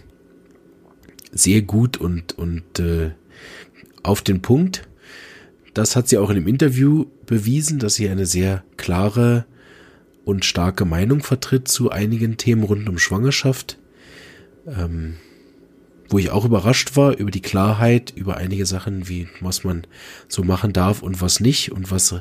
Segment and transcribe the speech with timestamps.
[1.31, 3.09] sehr gut und, und äh,
[4.03, 4.87] auf den Punkt.
[5.73, 9.47] Das hat sie auch in dem Interview bewiesen, dass sie eine sehr klare
[10.25, 13.79] und starke Meinung vertritt zu einigen Themen rund um Schwangerschaft
[14.67, 15.15] ähm,
[16.09, 19.87] wo ich auch überrascht war über die Klarheit, über einige Sachen, wie was man
[20.27, 22.15] so machen darf und was nicht und was,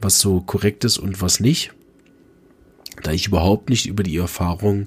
[0.00, 1.72] was so korrekt ist und was nicht.
[3.02, 4.86] Da ich überhaupt nicht über die Erfahrung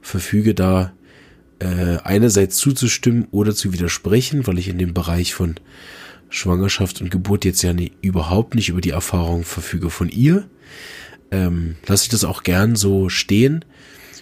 [0.00, 0.92] verfüge, da
[1.58, 5.56] äh, einerseits zuzustimmen oder zu widersprechen, weil ich in dem Bereich von
[6.30, 10.48] Schwangerschaft und Geburt jetzt ja nie, überhaupt nicht über die Erfahrung verfüge von ihr.
[11.30, 13.64] Ähm, lasse ich das auch gern so stehen.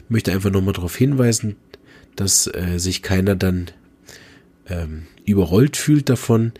[0.08, 1.56] Möchte einfach nochmal darauf hinweisen,
[2.16, 3.66] dass äh, sich keiner dann
[4.69, 6.53] ähm, überrollt fühlt davon,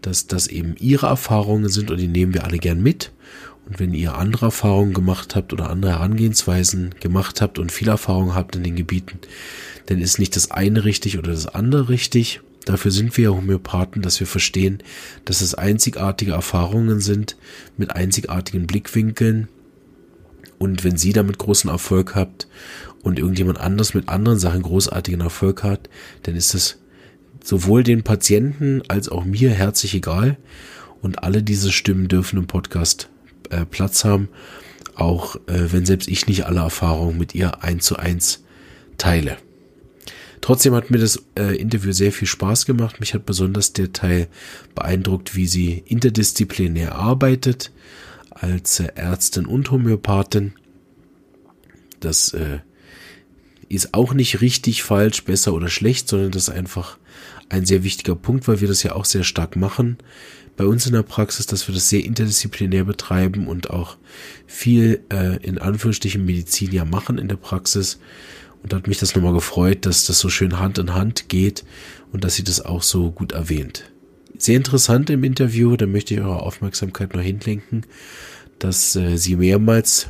[0.00, 3.12] dass das eben ihre Erfahrungen sind und die nehmen wir alle gern mit.
[3.66, 8.34] Und wenn ihr andere Erfahrungen gemacht habt oder andere Herangehensweisen gemacht habt und viel Erfahrung
[8.34, 9.20] habt in den Gebieten,
[9.86, 12.40] dann ist nicht das eine richtig oder das andere richtig.
[12.64, 14.82] Dafür sind wir ja Homöopathen, dass wir verstehen,
[15.24, 17.36] dass es einzigartige Erfahrungen sind
[17.76, 19.48] mit einzigartigen Blickwinkeln.
[20.58, 22.46] Und wenn Sie damit großen Erfolg habt
[23.02, 25.88] und irgendjemand anders mit anderen Sachen großartigen Erfolg hat,
[26.22, 26.78] dann ist es
[27.42, 30.36] sowohl den Patienten als auch mir herzlich egal.
[31.00, 33.08] Und alle diese Stimmen dürfen im Podcast
[33.50, 34.28] äh, Platz haben,
[34.94, 38.44] auch äh, wenn selbst ich nicht alle Erfahrungen mit ihr eins zu eins
[38.98, 39.36] teile.
[40.40, 43.00] Trotzdem hat mir das äh, Interview sehr viel Spaß gemacht.
[43.00, 44.28] Mich hat besonders der Teil
[44.74, 47.72] beeindruckt, wie sie interdisziplinär arbeitet
[48.30, 50.52] als äh, Ärztin und Homöopathin.
[52.00, 52.58] Das äh,
[53.74, 56.98] ist auch nicht richtig, falsch, besser oder schlecht, sondern das ist einfach
[57.48, 59.98] ein sehr wichtiger Punkt, weil wir das ja auch sehr stark machen
[60.56, 63.96] bei uns in der Praxis, dass wir das sehr interdisziplinär betreiben und auch
[64.46, 67.98] viel äh, in Anführungsstrichen Medizin ja machen in der Praxis.
[68.62, 71.64] Und da hat mich das nochmal gefreut, dass das so schön Hand in Hand geht
[72.12, 73.90] und dass sie das auch so gut erwähnt.
[74.38, 77.86] Sehr interessant im Interview, da möchte ich eure Aufmerksamkeit noch hinlenken,
[78.58, 80.08] dass äh, sie mehrmals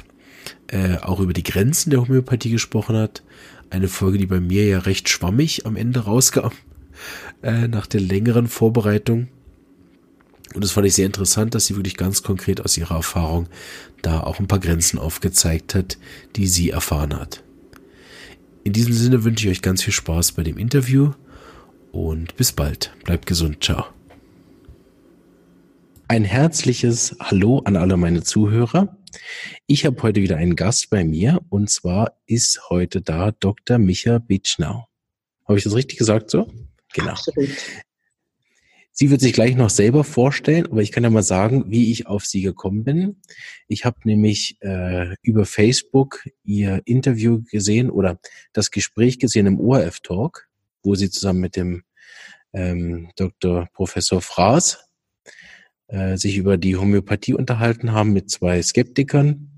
[0.73, 3.23] äh, auch über die Grenzen der Homöopathie gesprochen hat.
[3.71, 6.51] Eine Folge, die bei mir ja recht schwammig am Ende rauskam,
[7.43, 9.29] äh, nach der längeren Vorbereitung.
[10.55, 13.49] Und das fand ich sehr interessant, dass sie wirklich ganz konkret aus ihrer Erfahrung
[14.03, 15.99] da auch ein paar Grenzen aufgezeigt hat,
[16.37, 17.43] die sie erfahren hat.
[18.65, 21.13] In diesem Sinne wünsche ich euch ganz viel Spaß bei dem Interview
[21.91, 22.95] und bis bald.
[23.05, 23.63] Bleibt gesund.
[23.63, 23.87] Ciao.
[26.09, 28.97] Ein herzliches Hallo an alle meine Zuhörer.
[29.67, 33.79] Ich habe heute wieder einen Gast bei mir und zwar ist heute da Dr.
[33.79, 34.87] Micha Bitschnau.
[35.47, 36.53] Habe ich das richtig gesagt so?
[36.93, 37.13] Genau.
[37.13, 37.49] Absolut.
[38.95, 42.07] Sie wird sich gleich noch selber vorstellen, aber ich kann ja mal sagen, wie ich
[42.07, 43.23] auf sie gekommen bin.
[43.67, 48.19] Ich habe nämlich äh, über Facebook ihr Interview gesehen oder
[48.53, 50.47] das Gespräch gesehen im ORF-Talk,
[50.83, 51.85] wo sie zusammen mit dem
[52.53, 53.67] ähm, Dr.
[53.73, 54.92] Professor Fraß
[55.89, 59.49] äh, sich über die Homöopathie unterhalten haben mit zwei Skeptikern.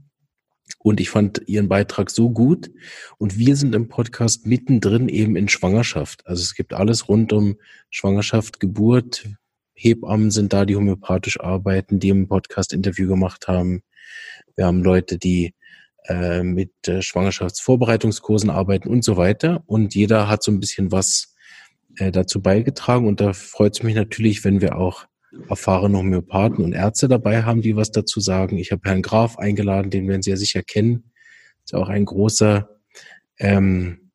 [0.78, 2.70] Und ich fand ihren Beitrag so gut.
[3.18, 6.26] Und wir sind im Podcast mittendrin eben in Schwangerschaft.
[6.26, 7.56] Also es gibt alles rund um
[7.90, 9.26] Schwangerschaft, Geburt,
[9.74, 13.82] Hebammen sind da, die homöopathisch arbeiten, die im Podcast-Interview gemacht haben.
[14.56, 15.54] Wir haben Leute, die
[16.06, 19.62] äh, mit äh, Schwangerschaftsvorbereitungskursen arbeiten und so weiter.
[19.66, 21.34] Und jeder hat so ein bisschen was
[21.96, 23.08] äh, dazu beigetragen.
[23.08, 25.06] Und da freut es mich natürlich, wenn wir auch
[25.48, 28.58] erfahrene Homöopathen und Ärzte dabei haben, die was dazu sagen.
[28.58, 31.10] Ich habe Herrn Graf eingeladen, den werden Sie ja sicher kennen.
[31.64, 32.68] Ist auch ein großer
[33.38, 34.10] ähm,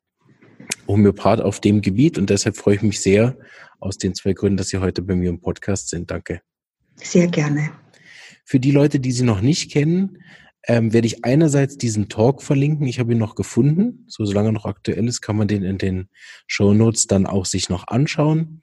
[0.86, 3.36] Homöopath auf dem Gebiet und deshalb freue ich mich sehr
[3.78, 6.10] aus den zwei Gründen, dass Sie heute bei mir im Podcast sind.
[6.10, 6.42] Danke.
[6.96, 7.70] Sehr gerne.
[8.44, 10.18] Für die Leute, die Sie noch nicht kennen,
[10.66, 12.86] ähm, werde ich einerseits diesen Talk verlinken.
[12.86, 14.04] Ich habe ihn noch gefunden.
[14.08, 16.08] So, solange er noch aktuell ist, kann man den in den
[16.46, 18.62] Show Notes dann auch sich noch anschauen.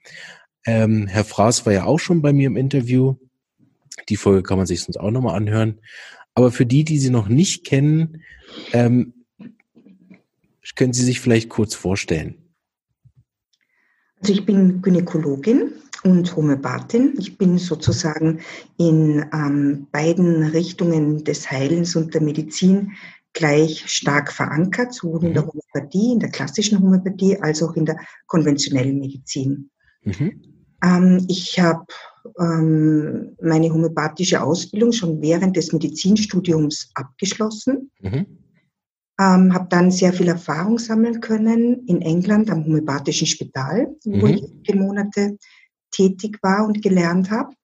[0.68, 3.14] Ähm, Herr Fraß war ja auch schon bei mir im Interview.
[4.10, 5.80] Die Folge kann man sich sonst auch nochmal anhören.
[6.34, 8.20] Aber für die, die Sie noch nicht kennen,
[8.74, 9.14] ähm,
[10.74, 12.34] können Sie sich vielleicht kurz vorstellen?
[14.20, 15.72] Also ich bin Gynäkologin
[16.04, 17.14] und Homöopathin.
[17.18, 18.40] Ich bin sozusagen
[18.76, 22.92] in ähm, beiden Richtungen des Heilens und der Medizin
[23.32, 25.48] gleich stark verankert, sowohl in der mhm.
[25.48, 29.70] Homöopathie, in der klassischen Homöopathie, als auch in der konventionellen Medizin.
[30.04, 30.57] Mhm.
[30.82, 31.84] Ähm, ich habe
[32.38, 37.90] ähm, meine homöopathische Ausbildung schon während des Medizinstudiums abgeschlossen.
[38.00, 38.26] Mhm.
[39.20, 44.34] Ähm, habe dann sehr viel Erfahrung sammeln können in England am homöopathischen Spital, wo mhm.
[44.34, 45.36] ich vier Monate
[45.90, 47.54] tätig war und gelernt habe.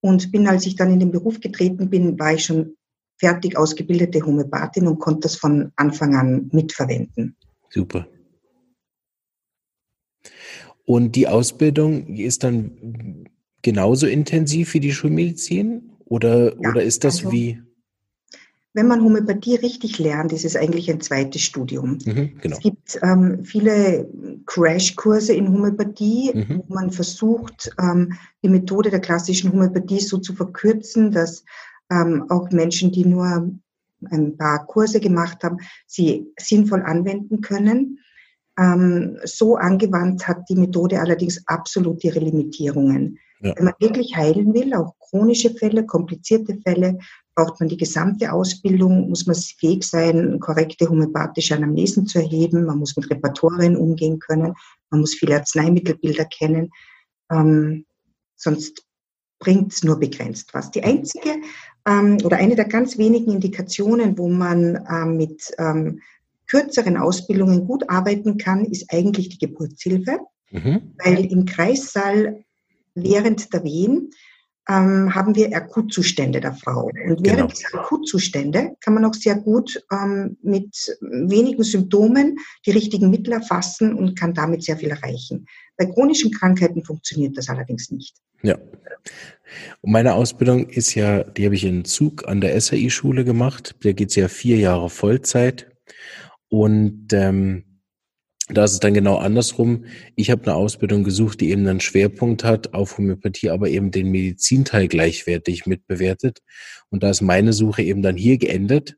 [0.00, 2.76] Und bin, als ich dann in den Beruf getreten bin, war ich schon
[3.18, 7.36] fertig ausgebildete Homöopathin und konnte das von Anfang an mitverwenden.
[7.70, 8.06] Super.
[10.86, 13.28] Und die Ausbildung ist dann
[13.62, 15.90] genauso intensiv wie die Schulmedizin?
[16.04, 17.60] Oder, ja, oder ist das also, wie?
[18.72, 21.98] Wenn man Homöopathie richtig lernt, ist es eigentlich ein zweites Studium.
[22.04, 22.56] Mhm, genau.
[22.56, 24.08] Es gibt ähm, viele
[24.46, 26.62] Crashkurse in Homöopathie, mhm.
[26.68, 28.12] wo man versucht, ähm,
[28.44, 31.44] die Methode der klassischen Homöopathie so zu verkürzen, dass
[31.90, 33.50] ähm, auch Menschen, die nur
[34.10, 37.98] ein paar Kurse gemacht haben, sie sinnvoll anwenden können.
[38.58, 43.18] Ähm, so angewandt hat die Methode allerdings absolut ihre Limitierungen.
[43.40, 43.54] Ja.
[43.56, 46.98] Wenn man wirklich heilen will, auch chronische Fälle, komplizierte Fälle,
[47.34, 52.78] braucht man die gesamte Ausbildung, muss man fähig sein, korrekte homöopathische Anamnesen zu erheben, man
[52.78, 54.54] muss mit Repertorien umgehen können,
[54.90, 56.70] man muss viele Arzneimittelbilder kennen,
[57.30, 57.84] ähm,
[58.36, 58.86] sonst
[59.38, 60.70] bringt es nur begrenzt was.
[60.70, 61.36] Die einzige
[61.86, 66.00] ähm, oder eine der ganz wenigen Indikationen, wo man ähm, mit ähm,
[66.48, 70.18] kürzeren Ausbildungen gut arbeiten kann, ist eigentlich die Geburtshilfe,
[70.50, 70.94] mhm.
[71.04, 72.44] weil im Kreissaal
[72.94, 74.10] während der Wehen
[74.68, 76.86] ähm, haben wir Akutzustände der Frau.
[76.86, 77.46] Und während genau.
[77.46, 83.94] dieser Akutzustände kann man auch sehr gut ähm, mit wenigen Symptomen die richtigen Mittel erfassen
[83.94, 85.46] und kann damit sehr viel erreichen.
[85.76, 88.16] Bei chronischen Krankheiten funktioniert das allerdings nicht.
[88.42, 88.58] Ja.
[89.82, 93.76] Und meine Ausbildung ist ja, die habe ich in Zug an der SAI-Schule gemacht.
[93.82, 95.70] Da geht es ja vier Jahre Vollzeit.
[96.48, 97.64] Und ähm,
[98.48, 99.86] da ist es dann genau andersrum.
[100.14, 104.10] Ich habe eine Ausbildung gesucht, die eben einen Schwerpunkt hat auf Homöopathie, aber eben den
[104.10, 106.42] Medizinteil gleichwertig mitbewertet.
[106.88, 108.96] Und da ist meine Suche eben dann hier geendet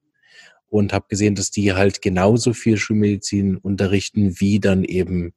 [0.67, 5.33] und habe gesehen, dass die halt genauso viel Schulmedizin unterrichten wie dann eben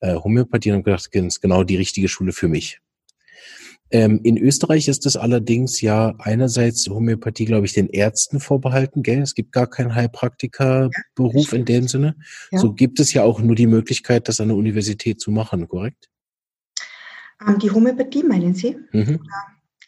[0.00, 2.78] äh, Homöopathie und habe gedacht, das ist genau die richtige Schule für mich.
[3.90, 9.22] Ähm, in Österreich ist das allerdings ja einerseits Homöopathie, glaube ich, den Ärzten vorbehalten, gell?
[9.22, 12.16] Es gibt gar keinen Heilpraktikerberuf ja, in dem Sinne.
[12.50, 12.58] Ja.
[12.58, 16.08] So gibt es ja auch nur die Möglichkeit, das an der Universität zu machen, korrekt?
[17.46, 18.76] Ähm, die Homöopathie meinen Sie?
[18.92, 19.20] Mhm.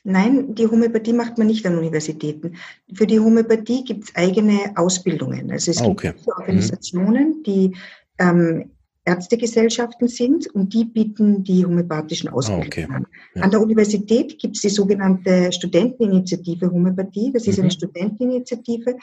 [0.05, 2.55] Nein, die Homöopathie macht man nicht an Universitäten.
[2.95, 5.51] Für die Homöopathie gibt es eigene Ausbildungen.
[5.51, 6.13] Also es okay.
[6.13, 7.43] gibt Organisationen, mhm.
[7.43, 7.77] die
[8.19, 8.71] ähm,
[9.09, 12.87] Ärztegesellschaften sind und die bieten die homöopathischen Ausbildungen okay.
[12.91, 13.07] an.
[13.35, 13.43] Ja.
[13.43, 17.33] An der Universität gibt es die sogenannte Studenteninitiative Homöopathie.
[17.33, 17.65] Das ist mhm.
[17.65, 18.97] eine Studenteninitiative,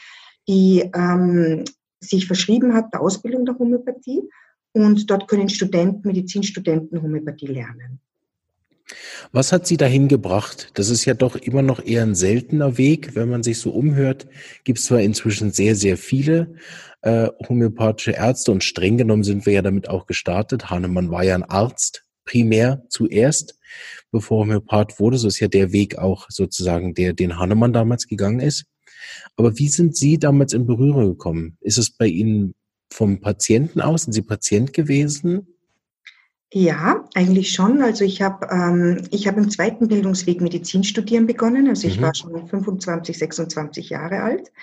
[0.47, 1.63] die ähm,
[1.99, 4.21] sich verschrieben hat der Ausbildung der Homöopathie
[4.73, 7.99] und dort können Studenten, Medizinstudenten Homöopathie lernen.
[9.31, 10.69] Was hat Sie dahin gebracht?
[10.75, 13.15] Das ist ja doch immer noch eher ein seltener Weg.
[13.15, 14.27] Wenn man sich so umhört,
[14.63, 16.55] gibt es zwar inzwischen sehr, sehr viele
[17.01, 20.69] äh, homöopathische Ärzte und streng genommen sind wir ja damit auch gestartet.
[20.69, 23.57] Hahnemann war ja ein Arzt primär zuerst,
[24.11, 25.17] bevor Homöopath wurde.
[25.17, 28.65] So ist ja der Weg auch sozusagen, der den Hahnemann damals gegangen ist.
[29.35, 31.57] Aber wie sind Sie damals in Berührung gekommen?
[31.61, 32.55] Ist es bei Ihnen
[32.91, 34.03] vom Patienten aus?
[34.03, 35.54] Sind Sie Patient gewesen?
[36.57, 37.81] Ja, eigentlich schon.
[37.81, 41.67] Also ich habe ähm, ich hab im zweiten Bildungsweg Medizin studieren begonnen.
[41.67, 42.03] Also ich mhm.
[42.03, 44.53] war schon 25, 26 Jahre alt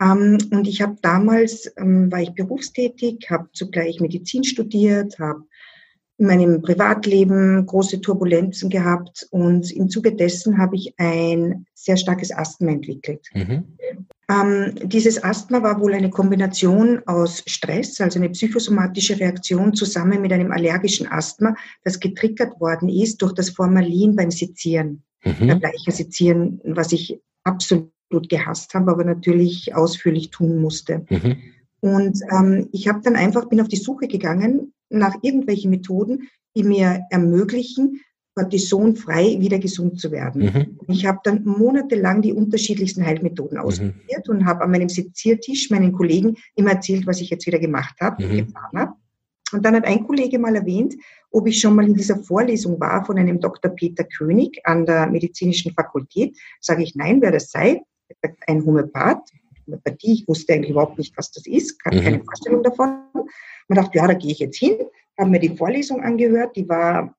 [0.00, 5.44] ähm, und ich habe damals, ähm, war ich berufstätig, habe zugleich Medizin studiert, habe
[6.20, 12.30] in meinem Privatleben große Turbulenzen gehabt und im Zuge dessen habe ich ein sehr starkes
[12.30, 13.26] Asthma entwickelt.
[13.32, 13.64] Mhm.
[14.28, 20.30] Ähm, dieses Asthma war wohl eine Kombination aus Stress, also eine psychosomatische Reaktion zusammen mit
[20.32, 25.58] einem allergischen Asthma, das getriggert worden ist durch das Formalin beim Sezieren, mhm.
[25.58, 27.90] beim Sezieren, was ich absolut
[28.28, 31.06] gehasst habe, aber natürlich ausführlich tun musste.
[31.08, 31.38] Mhm.
[31.80, 36.64] Und ähm, ich habe dann einfach, bin auf die Suche gegangen nach irgendwelchen Methoden, die
[36.64, 38.00] mir ermöglichen,
[38.34, 40.42] kortisonfrei wieder gesund zu werden.
[40.42, 40.78] Mhm.
[40.88, 43.64] Ich habe dann monatelang die unterschiedlichsten Heilmethoden mhm.
[43.64, 47.96] ausprobiert und habe an meinem Seziertisch meinen Kollegen immer erzählt, was ich jetzt wieder gemacht
[48.00, 48.36] habe, mhm.
[48.36, 48.92] getan habe.
[49.52, 50.94] Und dann hat ein Kollege mal erwähnt,
[51.32, 53.72] ob ich schon mal in dieser Vorlesung war von einem Dr.
[53.72, 56.36] Peter König an der Medizinischen Fakultät.
[56.60, 57.82] Sage ich, nein, wer das sei.
[58.46, 59.28] Ein Homöopath.
[59.70, 62.24] Homöopathie, ich wusste eigentlich überhaupt nicht, was das ist, keine mhm.
[62.24, 63.02] Vorstellung davon.
[63.68, 64.76] Man dachte, ja, da gehe ich jetzt hin,
[65.18, 67.14] habe mir die Vorlesung angehört, die war,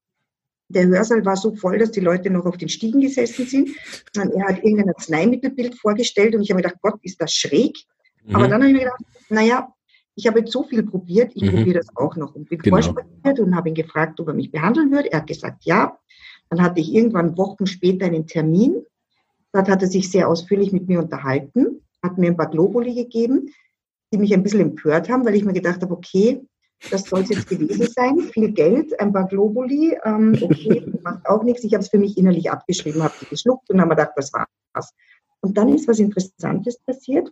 [0.67, 3.69] der Hörsaal war so voll, dass die Leute noch auf den Stiegen gesessen sind.
[4.17, 7.77] Und er hat irgendein Arzneimittelbild vorgestellt und ich habe mir gedacht, Gott, ist das schräg.
[8.25, 8.35] Mhm.
[8.35, 9.73] Aber dann habe ich mir gedacht, naja,
[10.15, 11.55] ich habe jetzt so viel probiert, ich mhm.
[11.55, 12.75] probiere das auch noch und bin genau.
[12.75, 15.11] vorspaziert und habe ihn gefragt, ob er mich behandeln würde.
[15.11, 15.97] Er hat gesagt, ja.
[16.49, 18.83] Dann hatte ich irgendwann Wochen später einen Termin.
[19.53, 23.51] Dort hat er sich sehr ausführlich mit mir unterhalten, hat mir ein paar Globuli gegeben
[24.11, 26.41] die mich ein bisschen empört haben, weil ich mir gedacht habe, okay,
[26.89, 28.19] das soll es jetzt gewesen sein.
[28.33, 31.63] Viel Geld, ein paar Globuli, ähm, okay, macht auch nichts.
[31.63, 34.31] Ich habe es für mich innerlich abgeschrieben, habe die geschluckt und habe mir gedacht, das
[34.33, 34.93] war's.
[35.41, 37.31] Und dann ist was Interessantes passiert.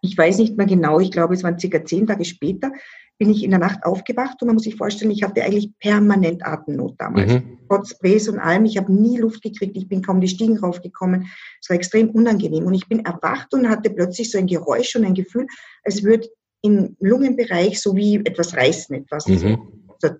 [0.00, 2.72] Ich weiß nicht mehr genau, ich glaube, es waren circa zehn Tage später,
[3.18, 6.44] bin ich in der Nacht aufgewacht und man muss sich vorstellen, ich hatte eigentlich permanent
[6.44, 7.34] Atemnot damals.
[7.34, 7.58] Mhm.
[7.68, 11.26] Trotz Sprays und allem, ich habe nie Luft gekriegt, ich bin kaum die Stiegen raufgekommen.
[11.60, 15.04] Es war extrem unangenehm und ich bin erwacht und hatte plötzlich so ein Geräusch und
[15.04, 15.46] ein Gefühl,
[15.84, 16.28] als würde
[16.62, 19.58] im Lungenbereich so wie etwas reißen, etwas mhm.
[19.98, 20.10] so,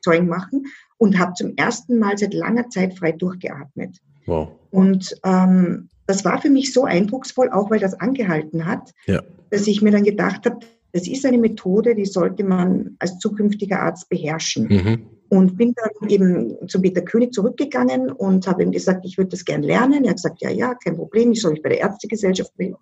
[0.00, 0.66] Zeug machen
[0.98, 3.96] und habe zum ersten Mal seit langer Zeit frei durchgeatmet.
[4.26, 4.48] Wow.
[4.70, 9.22] Und ähm, das war für mich so eindrucksvoll, auch weil das angehalten hat, ja.
[9.50, 10.60] dass ich mir dann gedacht habe,
[10.94, 14.68] das ist eine Methode, die sollte man als zukünftiger Arzt beherrschen.
[14.68, 15.06] Mhm.
[15.28, 19.44] Und bin dann eben zum Peter König zurückgegangen und habe ihm gesagt, ich würde das
[19.44, 20.04] gern lernen.
[20.04, 22.76] Er hat gesagt, ja, ja, kein Problem, ich soll mich bei der Ärztegesellschaft melden.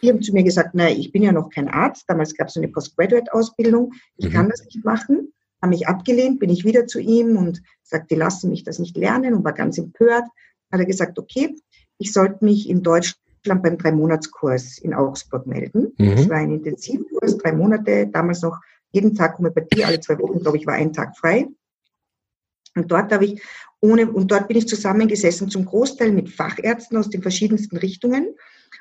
[0.00, 2.04] Die haben zu mir gesagt, nein, ich bin ja noch kein Arzt.
[2.06, 3.92] Damals gab es eine Postgraduate-Ausbildung.
[4.18, 4.32] Ich mhm.
[4.32, 5.32] kann das nicht machen.
[5.60, 8.96] Haben mich abgelehnt, bin ich wieder zu ihm und sagte, die lassen mich das nicht
[8.96, 10.24] lernen und war ganz empört.
[10.70, 11.56] Hat er gesagt, okay,
[11.98, 15.92] ich sollte mich in Deutschland beim Drei-Monats-Kurs in Augsburg melden.
[15.98, 16.16] Mhm.
[16.16, 18.58] Das war ein Intensivkurs, drei Monate, damals noch
[18.90, 21.46] jeden Tag Homöopathie, alle zwei Wochen, glaube ich, war ein Tag frei.
[22.74, 23.42] Und dort habe ich
[23.80, 28.34] ohne, und dort bin ich zusammengesessen zum Großteil mit Fachärzten aus den verschiedensten Richtungen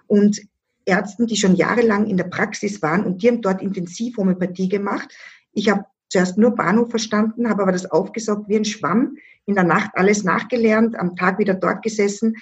[0.07, 0.41] und
[0.85, 5.13] Ärzten, die schon jahrelang in der Praxis waren und die haben dort intensiv Homöopathie gemacht.
[5.51, 9.65] Ich habe zuerst nur Bahnhof verstanden, habe aber das aufgesaugt wie ein Schwamm, in der
[9.65, 12.35] Nacht alles nachgelernt, am Tag wieder dort gesessen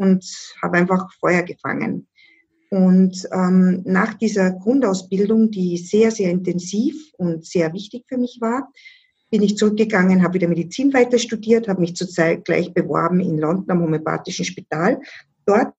[0.00, 0.24] und
[0.62, 2.08] habe einfach Feuer gefangen.
[2.70, 8.70] Und ähm, nach dieser Grundausbildung, die sehr, sehr intensiv und sehr wichtig für mich war,
[9.30, 13.70] bin ich zurückgegangen, habe wieder Medizin weiter studiert, habe mich zurzeit gleich beworben in London
[13.70, 15.00] am Homöopathischen Spital.
[15.44, 15.74] Dort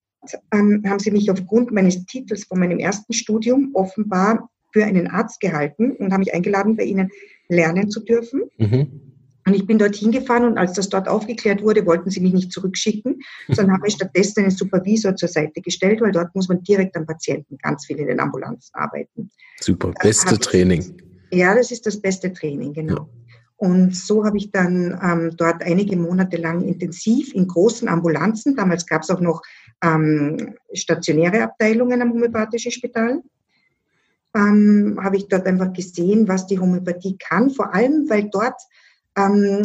[0.54, 5.40] ähm, haben sie mich aufgrund meines Titels von meinem ersten Studium offenbar für einen Arzt
[5.40, 7.10] gehalten und haben mich eingeladen, bei ihnen
[7.50, 8.44] lernen zu dürfen.
[8.58, 9.11] Mhm.
[9.46, 12.52] Und ich bin dorthin gefahren und als das dort aufgeklärt wurde, wollten sie mich nicht
[12.52, 17.06] zurückschicken, sondern habe stattdessen einen Supervisor zur Seite gestellt, weil dort muss man direkt am
[17.06, 19.32] Patienten ganz viel in den Ambulanzen arbeiten.
[19.60, 20.96] Super, beste Training.
[21.32, 22.96] Ja, das ist das beste Training, genau.
[22.96, 23.08] Ja.
[23.56, 28.88] Und so habe ich dann ähm, dort einige Monate lang intensiv in großen Ambulanzen, damals
[28.88, 29.44] gab es auch noch
[29.84, 33.22] ähm, stationäre Abteilungen am homöopathischen Spital,
[34.36, 38.60] ähm, habe ich dort einfach gesehen, was die Homöopathie kann, vor allem weil dort
[39.18, 39.62] ähm,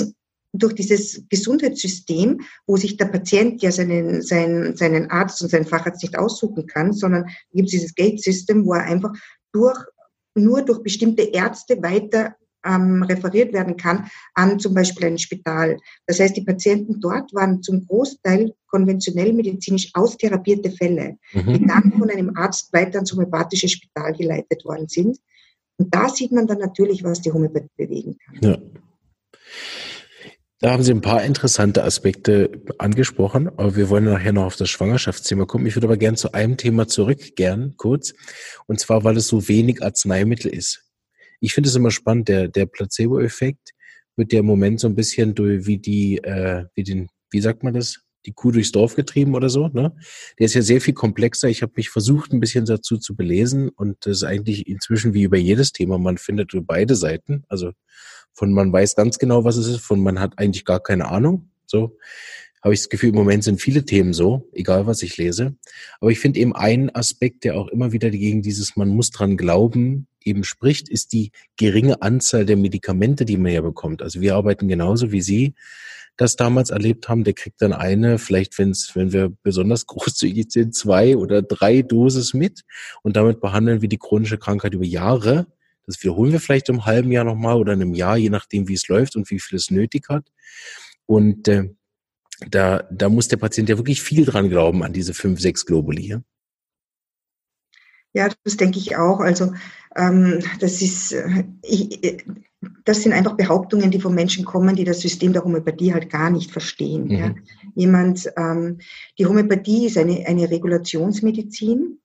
[0.52, 6.02] durch dieses Gesundheitssystem, wo sich der Patient ja seinen, seinen, seinen Arzt und seinen Facharzt
[6.02, 9.12] nicht aussuchen kann, sondern gibt es dieses Gate-System, wo er einfach
[9.52, 9.78] durch,
[10.34, 15.76] nur durch bestimmte Ärzte weiter ähm, referiert werden kann an zum Beispiel ein Spital.
[16.06, 21.52] Das heißt, die Patienten dort waren zum Großteil konventionell medizinisch austherapierte Fälle, mhm.
[21.52, 25.18] die dann von einem Arzt weiter ans homöopathische Spital geleitet worden sind.
[25.78, 28.50] Und da sieht man dann natürlich, was die Homöopathie bewegen kann.
[28.50, 28.58] Ja.
[30.60, 34.70] Da haben Sie ein paar interessante Aspekte angesprochen, aber wir wollen nachher noch auf das
[34.70, 35.66] Schwangerschaftsthema kommen.
[35.66, 38.14] Ich würde aber gern zu einem Thema zurück, gern kurz.
[38.66, 40.82] Und zwar, weil es so wenig Arzneimittel ist.
[41.40, 43.72] Ich finde es immer spannend, der, der Placebo-Effekt
[44.16, 47.62] wird ja im Moment so ein bisschen durch, wie die, äh, wie den, wie sagt
[47.62, 48.00] man das?
[48.24, 49.94] Die Kuh durchs Dorf getrieben oder so, ne?
[50.38, 51.48] Der ist ja sehr viel komplexer.
[51.48, 55.24] Ich habe mich versucht, ein bisschen dazu zu belesen und das ist eigentlich inzwischen wie
[55.24, 55.98] über jedes Thema.
[55.98, 57.72] Man findet beide Seiten, also
[58.36, 61.50] von man weiß ganz genau, was es ist, von man hat eigentlich gar keine Ahnung.
[61.66, 61.96] So
[62.62, 65.56] habe ich das Gefühl, im Moment sind viele Themen so, egal was ich lese.
[66.00, 69.36] Aber ich finde eben ein Aspekt, der auch immer wieder gegen dieses man muss dran
[69.36, 74.02] glauben eben spricht, ist die geringe Anzahl der Medikamente, die man ja bekommt.
[74.02, 75.54] Also wir arbeiten genauso wie Sie
[76.16, 80.74] das damals erlebt haben, der kriegt dann eine, vielleicht wenn's, wenn wir besonders großzügig sind,
[80.74, 82.62] zwei oder drei Dosis mit
[83.02, 85.46] und damit behandeln wir die chronische Krankheit über Jahre.
[85.86, 88.74] Das wiederholen wir vielleicht im halben Jahr nochmal oder in einem Jahr, je nachdem, wie
[88.74, 90.30] es läuft und wie viel es nötig hat.
[91.06, 91.70] Und äh,
[92.50, 96.06] da, da muss der Patient ja wirklich viel dran glauben an diese fünf, sechs Globuli.
[96.06, 96.22] Ja?
[98.12, 99.20] Ja, das denke ich auch.
[99.20, 99.52] Also
[99.94, 102.18] ähm, das ist, äh, ich, äh,
[102.84, 106.30] das sind einfach Behauptungen, die von Menschen kommen, die das System der Homöopathie halt gar
[106.30, 107.04] nicht verstehen.
[107.04, 107.10] Mhm.
[107.10, 107.34] Ja.
[107.74, 108.78] Jemand, ähm,
[109.18, 111.98] die Homöopathie ist eine, eine Regulationsmedizin.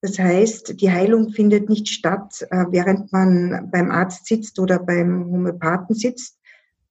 [0.00, 5.26] Das heißt, die Heilung findet nicht statt, äh, während man beim Arzt sitzt oder beim
[5.26, 6.38] Homöopathen sitzt.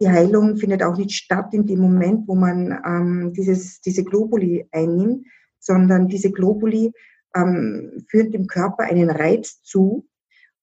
[0.01, 4.67] Die Heilung findet auch nicht statt in dem Moment, wo man ähm, dieses, diese Globuli
[4.71, 5.25] einnimmt,
[5.59, 6.91] sondern diese Globuli
[7.35, 10.05] ähm, führen dem Körper einen Reiz zu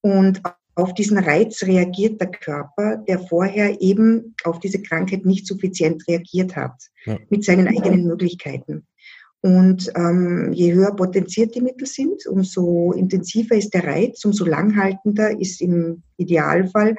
[0.03, 0.43] und
[0.77, 6.57] auf diesen Reiz reagiert der Körper, der vorher eben auf diese Krankheit nicht suffizient reagiert
[6.57, 6.75] hat,
[7.05, 7.19] ja.
[7.31, 8.87] mit seinen eigenen Möglichkeiten.
[9.45, 15.39] Und ähm, je höher potenziert die Mittel sind, umso intensiver ist der Reiz, umso langhaltender
[15.39, 16.97] ist im Idealfall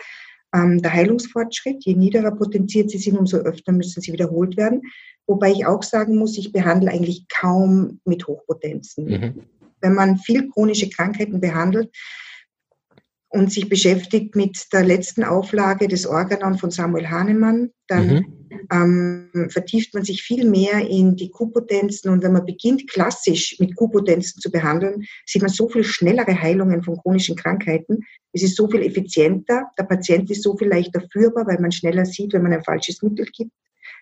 [0.53, 1.83] ähm, der Heilungsfortschritt.
[1.83, 4.83] Je niederer potenziert sie sind, umso öfter müssen sie wiederholt werden.
[5.25, 9.05] Wobei ich auch sagen muss, ich behandle eigentlich kaum mit Hochpotenzen.
[9.05, 9.33] Mhm.
[9.81, 11.89] Wenn man viel chronische Krankheiten behandelt,
[13.35, 18.44] und sich beschäftigt mit der letzten Auflage des Organon von Samuel Hahnemann, dann mhm.
[18.71, 23.75] Ähm, vertieft man sich viel mehr in die Q-Potenzen und wenn man beginnt, klassisch mit
[23.75, 27.99] Q-Potenzen zu behandeln, sieht man so viel schnellere Heilungen von chronischen Krankheiten.
[28.33, 32.05] Es ist so viel effizienter, der Patient ist so viel leichter führbar, weil man schneller
[32.05, 33.51] sieht, wenn man ein falsches Mittel gibt,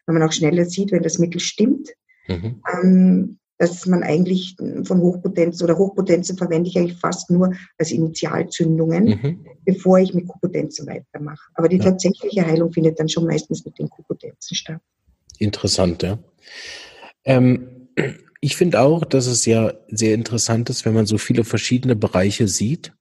[0.05, 1.89] weil man auch schneller sieht, wenn das Mittel stimmt.
[2.27, 2.61] Mhm.
[2.71, 9.05] Ähm, dass man eigentlich von Hochpotenzen oder Hochpotenzen verwende ich eigentlich fast nur als Initialzündungen,
[9.05, 9.45] mhm.
[9.63, 11.49] bevor ich mit Kupotenzen weitermache.
[11.53, 11.83] Aber die ja.
[11.83, 14.81] tatsächliche Heilung findet dann schon meistens mit den Kupotenzen statt.
[15.39, 16.19] Interessant, ja.
[17.23, 17.87] Ähm,
[18.41, 22.49] ich finde auch, dass es ja sehr interessant ist, wenn man so viele verschiedene Bereiche
[22.49, 22.93] sieht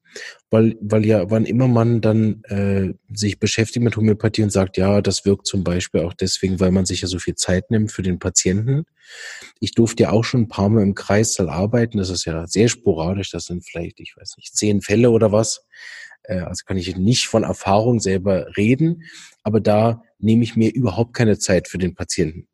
[0.50, 5.00] weil, weil ja, wann immer man dann äh, sich beschäftigt mit Homöopathie und sagt, ja,
[5.00, 8.02] das wirkt zum Beispiel auch deswegen, weil man sich ja so viel Zeit nimmt für
[8.02, 8.84] den Patienten.
[9.60, 11.98] Ich durfte ja auch schon ein paar Mal im Kreissaal arbeiten.
[11.98, 13.30] Das ist ja sehr sporadisch.
[13.30, 15.64] Das sind vielleicht, ich weiß nicht, zehn Fälle oder was.
[16.24, 19.04] Äh, also kann ich nicht von Erfahrung selber reden.
[19.42, 22.48] Aber da nehme ich mir überhaupt keine Zeit für den Patienten.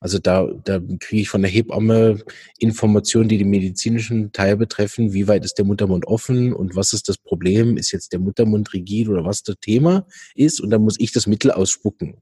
[0.00, 2.22] Also da, da kriege ich von der Hebamme
[2.58, 5.14] Informationen, die den medizinischen Teil betreffen.
[5.14, 7.76] Wie weit ist der Muttermund offen und was ist das Problem?
[7.76, 10.60] Ist jetzt der Muttermund rigid oder was das Thema ist?
[10.60, 12.18] Und dann muss ich das Mittel ausspucken.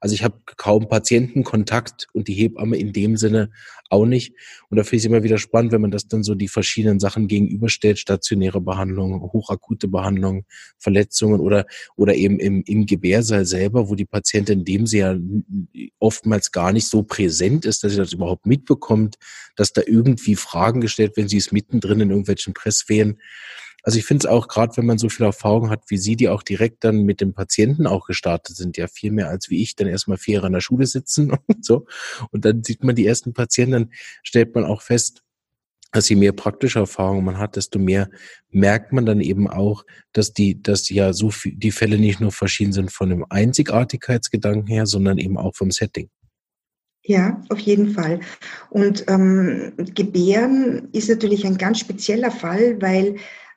[0.00, 3.50] Also ich habe kaum Patientenkontakt und die Hebamme in dem Sinne
[3.90, 4.34] auch nicht.
[4.68, 7.00] Und da finde ich es immer wieder spannend, wenn man das dann so die verschiedenen
[7.00, 10.44] Sachen gegenüberstellt, stationäre Behandlung, hochakute Behandlung,
[10.78, 15.16] Verletzungen oder, oder eben im, im Gebärsaal selber, wo die Patientin, dem sie ja
[15.98, 19.16] oftmals gar nicht so präsent ist, dass sie das überhaupt mitbekommt,
[19.56, 23.20] dass da irgendwie Fragen gestellt werden, sie ist mittendrin in irgendwelchen Presswehen.
[23.88, 26.28] Also ich finde es auch, gerade wenn man so viel Erfahrung hat wie Sie, die
[26.28, 29.76] auch direkt dann mit dem Patienten auch gestartet sind, ja viel mehr als wie ich,
[29.76, 31.86] dann erstmal vier Jahre in der Schule sitzen und so.
[32.30, 33.90] Und dann sieht man die ersten Patienten, dann
[34.22, 35.22] stellt man auch fest,
[35.90, 38.10] dass je mehr praktische Erfahrung man hat, desto mehr
[38.50, 42.30] merkt man dann eben auch, dass die, dass ja so viel, die Fälle nicht nur
[42.30, 46.10] verschieden sind von dem Einzigartigkeitsgedanken her, sondern eben auch vom Setting.
[47.04, 48.20] Ja, auf jeden Fall.
[48.68, 53.16] Und ähm, Gebären ist natürlich ein ganz spezieller Fall, weil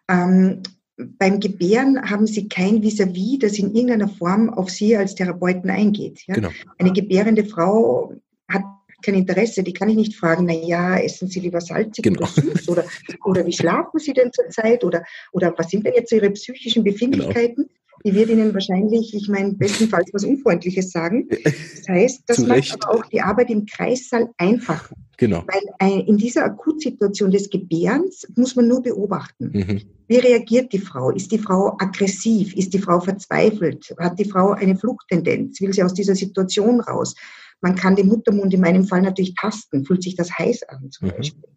[0.10, 0.62] ähm,
[0.98, 5.70] beim Gebären haben Sie kein Vis-à-vis, -vis, das in irgendeiner Form auf Sie als Therapeuten
[5.70, 6.22] eingeht.
[6.28, 6.36] Ja?
[6.36, 6.50] Genau.
[6.78, 8.14] Eine gebärende Frau
[8.48, 8.64] hat
[9.02, 12.20] kein Interesse, die kann ich nicht fragen, na ja, essen Sie lieber salzig genau.
[12.20, 12.86] oder süß oder,
[13.26, 17.66] oder wie schlafen Sie denn zurzeit oder, oder was sind denn jetzt Ihre psychischen Befindlichkeiten?
[17.66, 21.28] Genau die wird Ihnen wahrscheinlich, ich meine, bestenfalls was Unfreundliches sagen.
[21.30, 24.96] Das heißt, das macht aber auch die Arbeit im Kreissaal einfacher.
[25.18, 25.44] Genau.
[25.48, 29.52] Weil in dieser Akutsituation des Gebärens muss man nur beobachten.
[29.54, 29.82] Mhm.
[30.08, 31.12] Wie reagiert die Frau?
[31.12, 32.56] Ist die Frau aggressiv?
[32.56, 33.94] Ist die Frau verzweifelt?
[34.00, 35.62] Hat die Frau eine Fluchttendenz?
[35.62, 37.16] Will sie aus dieser Situation raus?
[37.62, 39.86] Man kann den Muttermund in meinem Fall natürlich tasten.
[39.86, 41.12] Fühlt sich das heiß an zum mhm.
[41.12, 41.50] Beispiel?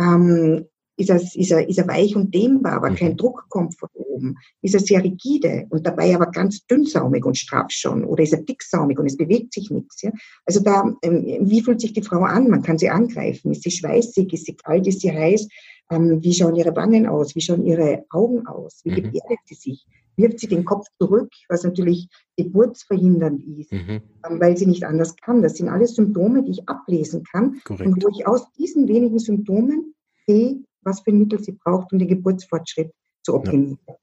[0.00, 0.64] Ähm,
[0.96, 2.96] ist er, ist er, ist er weich und dehnbar, aber mhm.
[2.96, 4.36] kein Druck kommt von oben?
[4.62, 8.04] Ist er sehr rigide und dabei aber ganz dünnsaumig und straff schon?
[8.04, 10.02] Oder ist er dicksaumig und es bewegt sich nichts?
[10.02, 10.12] Ja?
[10.44, 12.48] Also da, ähm, wie fühlt sich die Frau an?
[12.48, 13.52] Man kann sie angreifen.
[13.52, 14.32] Ist sie schweißig?
[14.32, 14.86] Ist sie kalt?
[14.86, 15.48] Ist sie heiß?
[15.90, 17.34] Ähm, wie schauen ihre Wangen aus?
[17.34, 18.80] Wie schauen ihre Augen aus?
[18.84, 18.96] Wie mhm.
[18.96, 19.86] gebärdet sie sich?
[20.16, 24.00] wirft sie den Kopf zurück, was natürlich geburtsverhindernd ist, mhm.
[24.28, 25.42] Ähm, weil sie nicht anders kann.
[25.42, 27.86] Das sind alles Symptome, die ich ablesen kann Korrekt.
[27.86, 29.94] und wo ich aus diesen wenigen Symptomen
[30.26, 32.92] sehe, was für Mittel sie braucht, um den Geburtsfortschritt
[33.22, 33.78] zu optimieren.
[33.88, 33.94] Ja.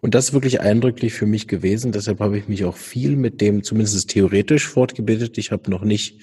[0.00, 1.92] Und das ist wirklich eindrücklich für mich gewesen.
[1.92, 5.38] Deshalb habe ich mich auch viel mit dem zumindest theoretisch fortgebildet.
[5.38, 6.22] Ich habe noch nicht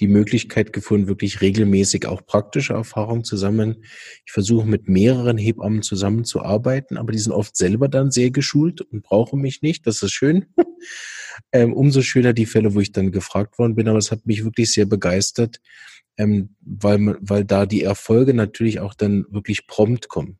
[0.00, 3.84] die Möglichkeit gefunden, wirklich regelmäßig auch praktische Erfahrungen zusammen.
[4.26, 9.02] Ich versuche mit mehreren Hebammen zusammenzuarbeiten, aber die sind oft selber dann sehr geschult und
[9.02, 9.86] brauchen mich nicht.
[9.86, 10.46] Das ist schön.
[11.52, 13.88] ähm, umso schöner die Fälle, wo ich dann gefragt worden bin.
[13.88, 15.60] Aber es hat mich wirklich sehr begeistert,
[16.16, 20.38] ähm, weil, weil da die Erfolge natürlich auch dann wirklich prompt kommen.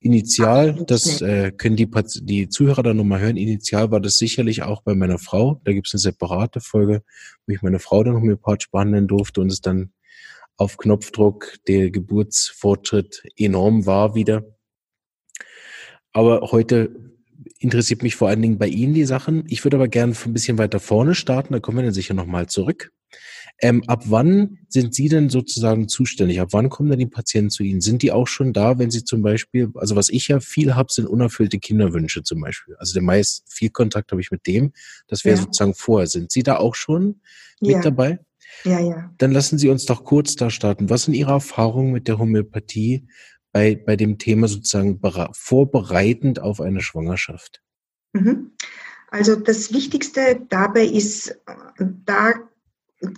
[0.00, 1.90] Initial, das äh, können die,
[2.22, 5.60] die Zuhörer dann nochmal hören, initial war das sicherlich auch bei meiner Frau.
[5.64, 7.02] Da gibt es eine separate Folge,
[7.46, 9.92] wo ich meine Frau dann homöopathisch behandeln durfte und es dann
[10.56, 14.44] auf Knopfdruck der Geburtsfortschritt enorm war wieder.
[16.12, 17.14] Aber heute
[17.58, 19.44] interessiert mich vor allen Dingen bei Ihnen die Sachen.
[19.48, 22.46] Ich würde aber gerne ein bisschen weiter vorne starten, da kommen wir dann sicher nochmal
[22.46, 22.92] zurück.
[23.62, 26.40] Ähm, ab wann sind Sie denn sozusagen zuständig?
[26.40, 27.80] Ab wann kommen denn die Patienten zu Ihnen?
[27.80, 30.90] Sind die auch schon da, wenn Sie zum Beispiel, also was ich ja viel habe,
[30.90, 32.76] sind unerfüllte Kinderwünsche zum Beispiel.
[32.78, 34.72] Also der meist viel Kontakt habe ich mit dem.
[35.08, 35.42] Das wäre ja.
[35.42, 36.06] sozusagen vorher.
[36.06, 37.20] Sind Sie da auch schon
[37.60, 37.80] mit ja.
[37.80, 38.18] dabei?
[38.64, 39.12] Ja, ja.
[39.18, 40.90] Dann lassen Sie uns doch kurz da starten.
[40.90, 43.06] Was sind Ihre Erfahrungen mit der Homöopathie
[43.52, 45.00] bei, bei dem Thema sozusagen
[45.32, 47.62] vorbereitend auf eine Schwangerschaft?
[48.12, 48.52] Mhm.
[49.10, 51.36] Also das Wichtigste dabei ist,
[52.04, 52.34] da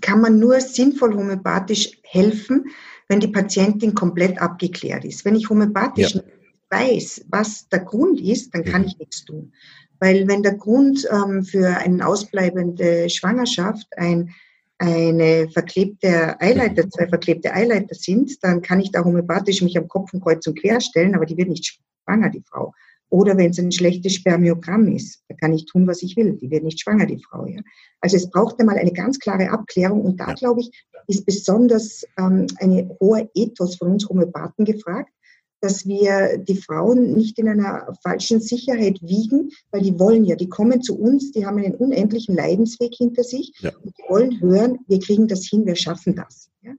[0.01, 2.67] kann man nur sinnvoll homöopathisch helfen,
[3.09, 5.25] wenn die Patientin komplett abgeklärt ist.
[5.25, 6.23] Wenn ich homöopathisch ja.
[6.71, 8.89] weiß, was der Grund ist, dann kann mhm.
[8.89, 9.53] ich nichts tun.
[9.99, 14.31] Weil wenn der Grund ähm, für eine ausbleibende Schwangerschaft ein,
[14.79, 20.13] eine verklebte Eileiter, zwei verklebte Eileiter sind, dann kann ich da homöopathisch mich am Kopf
[20.13, 22.75] und kreuz und quer stellen, aber die wird nicht schwanger, die Frau.
[23.13, 26.39] Oder wenn es ein schlechtes Spermiogramm ist, da kann ich tun, was ich will.
[26.41, 27.45] Die wird nicht schwanger, die Frau.
[27.45, 27.61] Ja.
[28.01, 30.01] Also es braucht einmal eine ganz klare Abklärung.
[30.01, 30.71] Und da, glaube ich,
[31.09, 35.13] ist besonders ähm, eine hohe Ethos von uns Homöopathen gefragt,
[35.61, 40.49] dass wir die Frauen nicht in einer falschen Sicherheit wiegen, weil die wollen ja, die
[40.49, 43.73] kommen zu uns, die haben einen unendlichen Leidensweg hinter sich ja.
[43.83, 46.49] und die wollen hören, wir kriegen das hin, wir schaffen das.
[46.63, 46.73] Ja.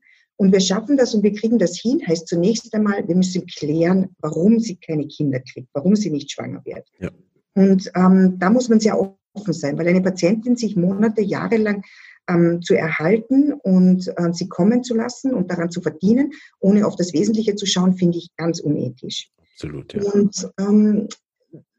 [0.43, 4.09] Und wir schaffen das und wir kriegen das hin, heißt zunächst einmal, wir müssen klären,
[4.19, 6.85] warum sie keine Kinder kriegt, warum sie nicht schwanger wird.
[6.99, 7.11] Ja.
[7.55, 11.85] Und ähm, da muss man sehr offen sein, weil eine Patientin sich Monate, Jahre lang
[12.27, 16.97] ähm, zu erhalten und äh, sie kommen zu lassen und daran zu verdienen, ohne auf
[16.97, 19.31] das Wesentliche zu schauen, finde ich ganz unethisch.
[19.53, 20.01] Absolut, ja.
[20.11, 21.07] Und ähm,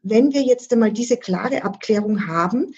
[0.01, 2.73] wenn wir jetzt einmal diese klare Abklärung haben,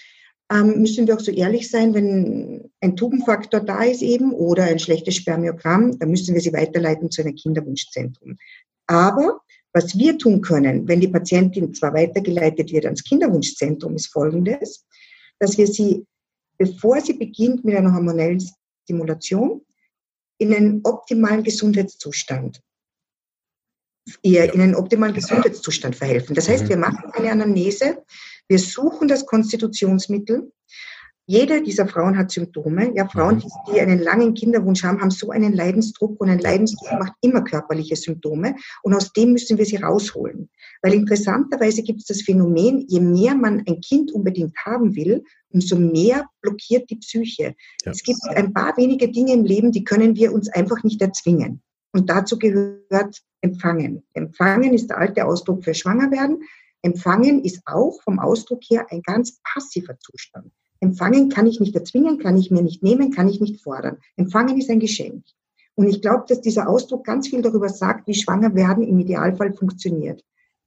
[0.50, 4.78] ähm, müssen wir auch so ehrlich sein, wenn ein Tubenfaktor da ist eben oder ein
[4.78, 8.38] schlechtes Spermiogramm, dann müssen wir sie weiterleiten zu einem Kinderwunschzentrum.
[8.86, 9.40] Aber
[9.74, 14.86] was wir tun können, wenn die Patientin zwar weitergeleitet wird ans Kinderwunschzentrum, ist folgendes,
[15.38, 16.06] dass wir sie,
[16.56, 18.42] bevor sie beginnt mit einer hormonellen
[18.84, 19.60] Stimulation,
[20.38, 22.62] in einen optimalen Gesundheitszustand
[24.22, 26.34] ihr in einen optimalen Gesundheitszustand verhelfen.
[26.34, 26.68] Das heißt, mhm.
[26.68, 28.02] wir machen eine Anamnese,
[28.48, 30.50] wir suchen das Konstitutionsmittel.
[31.30, 32.96] Jede dieser Frauen hat Symptome.
[32.96, 33.42] Ja, Frauen, mhm.
[33.70, 37.96] die einen langen Kinderwunsch haben, haben so einen Leidensdruck und ein Leidensdruck macht immer körperliche
[37.96, 40.48] Symptome und aus dem müssen wir sie rausholen.
[40.80, 45.76] Weil interessanterweise gibt es das Phänomen, je mehr man ein Kind unbedingt haben will, umso
[45.76, 47.54] mehr blockiert die Psyche.
[47.84, 47.92] Ja.
[47.92, 51.60] Es gibt ein paar wenige Dinge im Leben, die können wir uns einfach nicht erzwingen.
[51.92, 54.02] Und dazu gehört Empfangen.
[54.14, 56.42] Empfangen ist der alte Ausdruck für Schwangerwerden.
[56.82, 60.52] Empfangen ist auch vom Ausdruck her ein ganz passiver Zustand.
[60.80, 63.98] Empfangen kann ich nicht erzwingen, kann ich mir nicht nehmen, kann ich nicht fordern.
[64.16, 65.24] Empfangen ist ein Geschenk.
[65.74, 70.24] Und ich glaube, dass dieser Ausdruck ganz viel darüber sagt, wie Schwangerwerden im Idealfall funktioniert.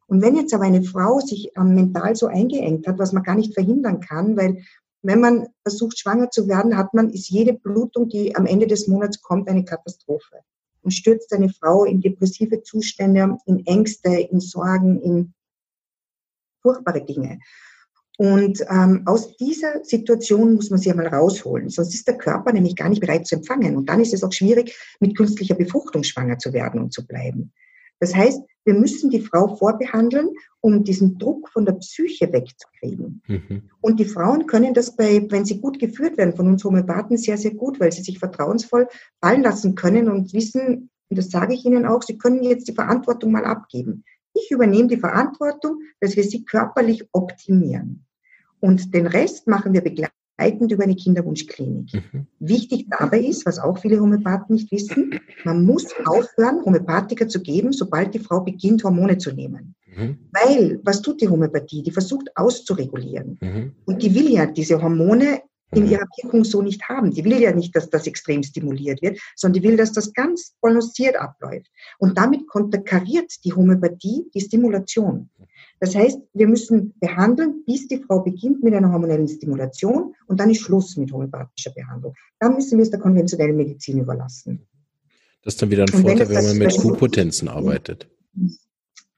[0.08, 3.36] Und wenn jetzt aber eine Frau sich ähm, mental so eingeengt hat, was man gar
[3.36, 4.63] nicht verhindern kann, weil
[5.02, 8.88] wenn man versucht, schwanger zu werden, hat man, ist jede Blutung, die am Ende des
[8.88, 10.39] Monats kommt, eine Katastrophe
[10.82, 15.34] und stürzt eine Frau in depressive Zustände, in Ängste, in Sorgen, in
[16.62, 17.39] furchtbare Dinge.
[18.17, 22.76] Und ähm, aus dieser Situation muss man sie einmal rausholen, sonst ist der Körper nämlich
[22.76, 23.76] gar nicht bereit zu empfangen.
[23.76, 27.52] Und dann ist es auch schwierig, mit künstlicher Befruchtung schwanger zu werden und zu bleiben.
[28.00, 33.21] Das heißt, wir müssen die Frau vorbehandeln, um diesen Druck von der Psyche wegzukriegen.
[33.28, 33.69] Mhm.
[33.80, 37.38] Und die Frauen können das bei, wenn sie gut geführt werden von uns Homöopathen, sehr,
[37.38, 38.88] sehr gut, weil sie sich vertrauensvoll
[39.19, 42.74] fallen lassen können und wissen, und das sage ich Ihnen auch, sie können jetzt die
[42.74, 44.04] Verantwortung mal abgeben.
[44.34, 48.06] Ich übernehme die Verantwortung, dass wir sie körperlich optimieren.
[48.60, 51.94] Und den Rest machen wir begleitend über eine Kinderwunschklinik.
[51.94, 52.28] Mhm.
[52.39, 57.74] Wichtig dabei ist, was auch viele Homöopathen nicht wissen, man muss aufhören, Homöopathika zu geben,
[57.74, 59.76] sobald die Frau beginnt, Hormone zu nehmen.
[59.88, 60.17] Mhm.
[60.32, 61.84] Weil, was tut die Homöopathie?
[61.84, 63.38] Die versucht auszuregulieren.
[63.41, 63.72] Mhm.
[63.86, 65.41] Und die will ja diese Hormone
[65.74, 65.92] in mhm.
[65.92, 67.12] ihrer Wirkung so nicht haben.
[67.12, 70.56] Die will ja nicht, dass das extrem stimuliert wird, sondern die will, dass das ganz
[70.62, 71.68] balanciert abläuft.
[71.98, 75.30] Und damit konterkariert die Homöopathie die Stimulation.
[75.80, 80.52] Das heißt, wir müssen behandeln, bis die Frau beginnt mit einer hormonellen Stimulation und dann
[80.52, 82.14] ist Schluss mit homöopathischer Behandlung.
[82.40, 84.68] Dann müssen wir es der konventionellen Medizin überlassen.
[85.44, 88.08] Das ist dann wieder ein und Vorteil, wenn, wenn man mit Q-Potenzen arbeitet.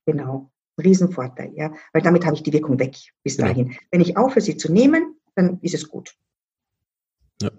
[0.05, 3.71] Genau, Riesenvorteil, ja, weil damit habe ich die Wirkung weg bis dahin.
[3.71, 3.77] Ja.
[3.91, 6.15] Wenn ich aufhöre, sie zu nehmen, dann ist es gut.
[7.41, 7.51] Ja.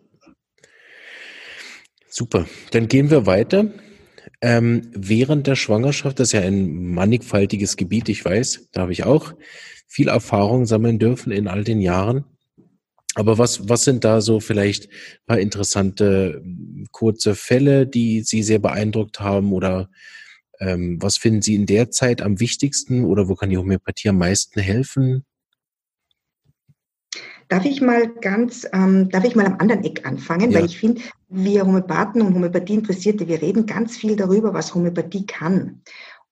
[2.09, 3.73] Super, dann gehen wir weiter.
[4.41, 9.05] Ähm, während der Schwangerschaft, das ist ja ein mannigfaltiges Gebiet, ich weiß, da habe ich
[9.05, 9.33] auch
[9.87, 12.25] viel Erfahrung sammeln dürfen in all den Jahren.
[13.15, 14.89] Aber was, was sind da so vielleicht
[15.27, 16.43] paar interessante
[16.91, 19.89] kurze Fälle, die Sie sehr beeindruckt haben oder
[20.59, 24.19] ähm, was finden Sie in der Zeit am wichtigsten oder wo kann die Homöopathie am
[24.19, 25.25] meisten helfen?
[27.55, 30.59] Darf ich mal ganz, ähm, darf ich mal am anderen Eck anfangen, ja.
[30.59, 35.81] weil ich finde, wir Homöopathen und Homöopathie-Interessierte, wir reden ganz viel darüber, was Homöopathie kann.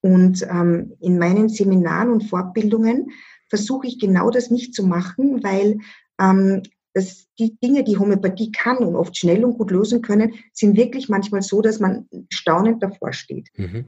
[0.01, 3.13] Und ähm, in meinen Seminaren und Fortbildungen
[3.49, 5.79] versuche ich genau das nicht zu machen, weil
[6.21, 10.77] ähm, das, die Dinge, die Homöopathie kann und oft schnell und gut lösen können, sind
[10.77, 13.49] wirklich manchmal so, dass man staunend davor steht.
[13.57, 13.85] Mhm.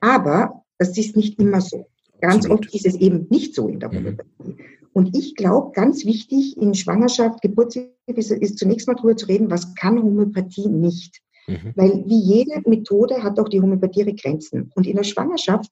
[0.00, 1.86] Aber das ist nicht immer so.
[2.20, 2.66] Ganz Absolut.
[2.66, 3.96] oft ist es eben nicht so in der mhm.
[3.96, 4.28] Homöopathie.
[4.42, 4.58] Mhm.
[4.94, 9.50] Und ich glaube, ganz wichtig in Schwangerschaft, Geburtshilfe ist, ist zunächst mal darüber zu reden,
[9.50, 11.20] was kann Homöopathie nicht.
[11.48, 11.72] Mhm.
[11.74, 14.70] Weil wie jede Methode hat auch die Homöopathie ihre Grenzen.
[14.76, 15.68] Und in der Schwangerschaft,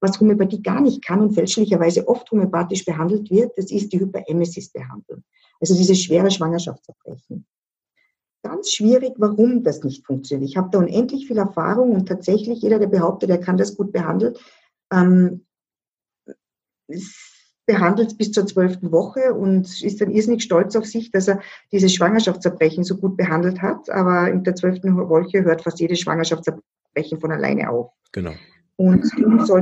[0.00, 5.22] was Homöopathie gar nicht kann und fälschlicherweise oft homöopathisch behandelt wird, das ist die Hyperemesis-Behandlung.
[5.60, 7.46] Also diese schwere Schwangerschaftserbrechen.
[8.42, 10.48] Ganz schwierig, warum das nicht funktioniert.
[10.48, 13.92] Ich habe da unendlich viel Erfahrung und tatsächlich jeder, der behauptet, er kann das gut
[13.92, 14.34] behandeln,
[14.90, 15.44] ähm,
[17.66, 21.94] behandelt bis zur zwölften Woche und ist dann irrsinnig stolz auf sich, dass er dieses
[21.94, 23.88] Schwangerschaftserbrechen so gut behandelt hat.
[23.90, 27.92] Aber in der zwölften Woche hört fast jedes Schwangerschaftserbrechen von alleine auf.
[28.12, 28.32] Genau.
[28.76, 29.04] Und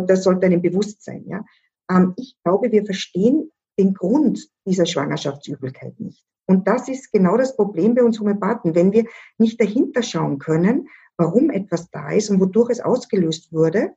[0.07, 1.25] das sollte einem bewusst sein.
[1.27, 1.45] Ja?
[1.91, 6.25] Ähm, ich glaube, wir verstehen den Grund dieser Schwangerschaftsübelkeit nicht.
[6.47, 8.75] Und das ist genau das Problem bei uns Homöopathen.
[8.75, 9.05] Wenn wir
[9.39, 13.93] nicht dahinter schauen können, warum etwas da ist und wodurch es ausgelöst wurde,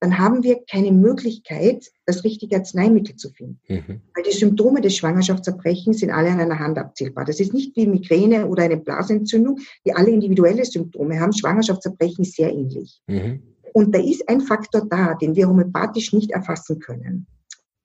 [0.00, 3.60] dann haben wir keine Möglichkeit, das richtige Arzneimittel zu finden.
[3.68, 4.00] Mhm.
[4.14, 7.24] Weil die Symptome des Schwangerschaftserbrechens sind alle an einer Hand abzählbar.
[7.24, 11.32] Das ist nicht wie Migräne oder eine Blasentzündung, die alle individuelle Symptome haben.
[11.32, 13.00] Schwangerschaftserbrechen ist sehr ähnlich.
[13.06, 13.42] Mhm.
[13.72, 17.26] Und da ist ein Faktor da, den wir homöopathisch nicht erfassen können.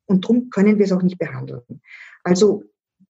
[0.05, 1.81] Und darum können wir es auch nicht behandeln.
[2.23, 2.63] Also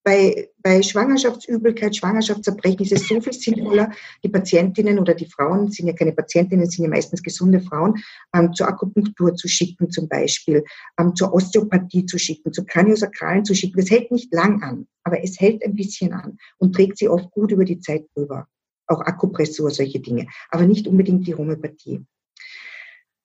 [0.04, 3.92] bei, bei Schwangerschaftsübelkeit, Schwangerschaftserbrechen ist es so viel sinnvoller,
[4.24, 7.96] die Patientinnen oder die Frauen, sind ja keine Patientinnen, sind ja meistens gesunde Frauen,
[8.34, 10.64] ähm, zur Akupunktur zu schicken zum Beispiel,
[11.00, 13.80] ähm, zur Osteopathie zu schicken, zu Kraniosakralen zu schicken.
[13.80, 17.30] Das hält nicht lang an, aber es hält ein bisschen an und trägt sie oft
[17.32, 18.48] gut über die Zeit drüber.
[18.88, 22.04] Auch Akupressur, solche Dinge, aber nicht unbedingt die Homöopathie.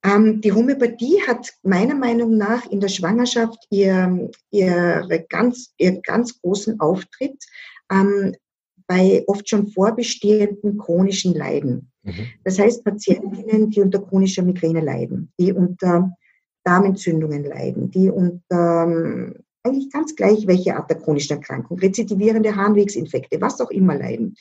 [0.05, 6.40] Ähm, die Homöopathie hat meiner Meinung nach in der Schwangerschaft ihr, ihre ganz, ihr ganz
[6.40, 7.43] großen Auftritt
[7.90, 8.35] ähm,
[8.87, 11.90] bei oft schon vorbestehenden chronischen Leiden.
[12.03, 12.27] Mhm.
[12.45, 16.12] Das heißt Patientinnen, die unter chronischer Migräne leiden, die unter
[16.64, 23.40] Darmentzündungen leiden, die unter ähm, eigentlich ganz gleich welche Art der chronischen Erkrankung, rezidivierende Harnwegsinfekte,
[23.40, 24.35] was auch immer leiden.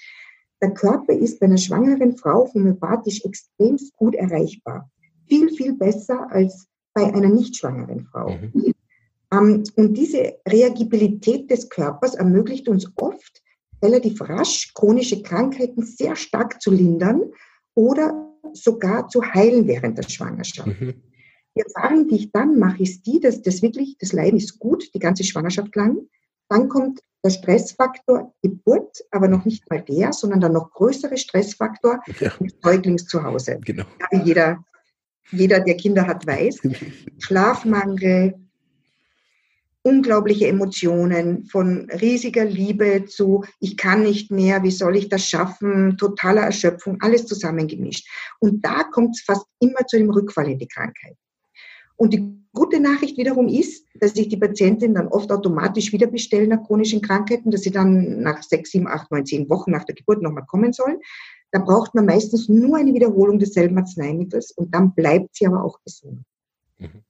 [0.62, 4.90] Der Körper ist bei einer schwangeren Frau homöopathisch extrem gut erreichbar
[5.28, 8.38] viel, viel besser als bei einer nicht schwangeren Frau.
[8.54, 8.74] Mhm.
[9.32, 13.42] Ähm, und diese Reagibilität des Körpers ermöglicht uns oft,
[13.84, 17.22] relativ rasch chronische Krankheiten sehr stark zu lindern
[17.76, 20.68] oder sogar zu heilen während der Schwangerschaft.
[20.80, 20.94] Mhm.
[21.56, 24.90] Die Erfahrung, die ich dann mache, ist die, dass das wirklich, das Leiden ist gut,
[24.94, 25.98] die ganze Schwangerschaft lang.
[26.50, 32.02] Dann kommt der Stressfaktor Geburt, aber noch nicht mal der, sondern der noch größere Stressfaktor
[32.20, 32.32] ja.
[32.64, 33.60] Säuglings zu Hause.
[33.64, 33.86] Genau.
[34.12, 34.66] Ja, jeder
[35.32, 36.62] jeder, der Kinder hat, weiß.
[37.20, 38.36] Schlafmangel,
[39.84, 45.98] unglaubliche Emotionen von riesiger Liebe zu, ich kann nicht mehr, wie soll ich das schaffen,
[45.98, 48.08] totaler Erschöpfung, alles zusammengemischt.
[48.40, 51.16] Und da kommt es fast immer zu einem Rückfall in die Krankheit.
[51.98, 56.50] Und die gute Nachricht wiederum ist, dass sich die Patientin dann oft automatisch wieder bestellen
[56.50, 59.96] nach chronischen Krankheiten, dass sie dann nach sechs, sieben, acht, neun, zehn Wochen nach der
[59.96, 60.98] Geburt nochmal kommen sollen.
[61.54, 65.80] Da braucht man meistens nur eine Wiederholung desselben Arzneimittels und dann bleibt sie aber auch
[65.86, 66.24] gesund.
[66.80, 67.04] Mhm.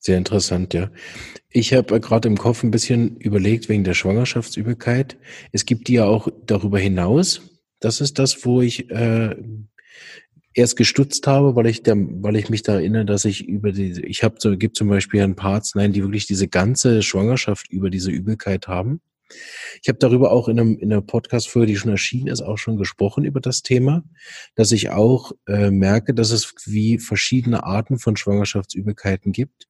[0.00, 0.90] Sehr interessant, ja.
[1.48, 5.16] Ich habe gerade im Kopf ein bisschen überlegt wegen der Schwangerschaftsübelkeit.
[5.52, 7.42] Es gibt die ja auch darüber hinaus.
[7.78, 9.36] Das ist das, wo ich äh,
[10.52, 14.04] erst gestutzt habe, weil ich der, weil ich mich da erinnere, dass ich über die,
[14.04, 17.88] ich habe so, gibt zum Beispiel ein paar Arzneien, die wirklich diese ganze Schwangerschaft über
[17.88, 19.00] diese Übelkeit haben.
[19.82, 22.76] Ich habe darüber auch in, einem, in einer Podcast-Folge, die schon erschienen ist, auch schon
[22.76, 24.04] gesprochen über das Thema,
[24.54, 29.68] dass ich auch äh, merke, dass es wie verschiedene Arten von Schwangerschaftsübelkeiten gibt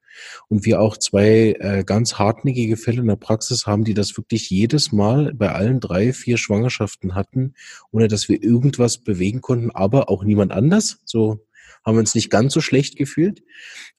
[0.48, 4.50] und wir auch zwei äh, ganz hartnäckige Fälle in der Praxis haben, die das wirklich
[4.50, 7.54] jedes Mal bei allen drei, vier Schwangerschaften hatten,
[7.90, 10.98] ohne dass wir irgendwas bewegen konnten, aber auch niemand anders.
[11.04, 11.40] So
[11.84, 13.42] haben wir uns nicht ganz so schlecht gefühlt.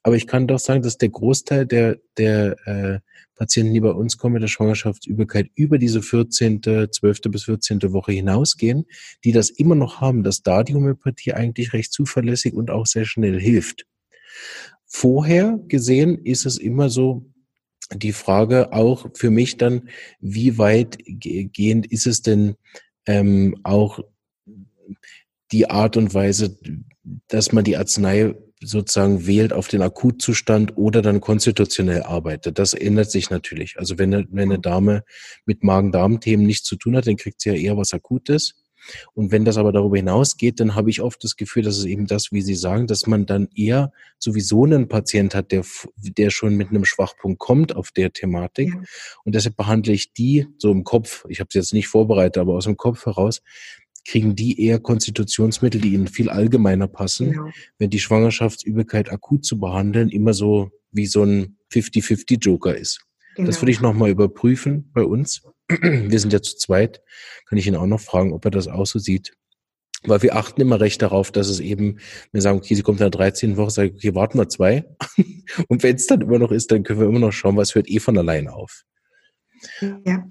[0.02, 3.00] Aber ich kann doch sagen, dass der Großteil der, der äh,
[3.34, 7.20] Patienten, die bei uns kommen mit der Schwangerschaftsübelkeit über diese 14., 12.
[7.30, 7.80] bis 14.
[7.92, 8.86] Woche hinausgehen,
[9.24, 13.04] die das immer noch haben, dass da die Homöopathie eigentlich recht zuverlässig und auch sehr
[13.04, 13.86] schnell hilft.
[14.86, 17.26] Vorher gesehen ist es immer so,
[17.92, 19.88] die Frage auch für mich dann,
[20.20, 22.54] wie weit gehend ist es denn
[23.06, 24.00] ähm, auch
[25.54, 26.58] die Art und Weise,
[27.28, 32.58] dass man die Arznei sozusagen wählt auf den Akutzustand oder dann konstitutionell arbeitet.
[32.58, 33.78] Das ändert sich natürlich.
[33.78, 35.04] Also wenn eine, wenn eine Dame
[35.46, 38.54] mit Magen-Darm-Themen nichts zu tun hat, dann kriegt sie ja eher was Akutes.
[39.14, 42.06] Und wenn das aber darüber hinausgeht, dann habe ich oft das Gefühl, dass es eben
[42.06, 45.64] das, wie Sie sagen, dass man dann eher sowieso einen Patient hat, der,
[45.96, 48.70] der schon mit einem Schwachpunkt kommt auf der Thematik.
[48.74, 48.82] Ja.
[49.24, 52.54] Und deshalb behandle ich die so im Kopf, ich habe es jetzt nicht vorbereitet, aber
[52.54, 53.40] aus dem Kopf heraus,
[54.06, 57.50] kriegen die eher Konstitutionsmittel, die ihnen viel allgemeiner passen, genau.
[57.78, 63.04] wenn die Schwangerschaftsübelkeit akut zu behandeln immer so wie so ein 50-50-Joker ist.
[63.34, 63.46] Genau.
[63.46, 65.42] Das würde ich nochmal überprüfen bei uns.
[65.68, 67.02] Wir sind ja zu zweit.
[67.46, 69.32] Kann ich ihn auch noch fragen, ob er das auch so sieht.
[70.06, 71.98] Weil wir achten immer recht darauf, dass es eben,
[72.30, 73.56] wir sagen, okay, sie kommt in der 13.
[73.56, 74.84] Woche, sage ich, okay, warten wir zwei.
[75.68, 77.88] Und wenn es dann immer noch ist, dann können wir immer noch schauen, was hört
[77.88, 78.84] eh von allein auf.
[80.04, 80.28] Ja,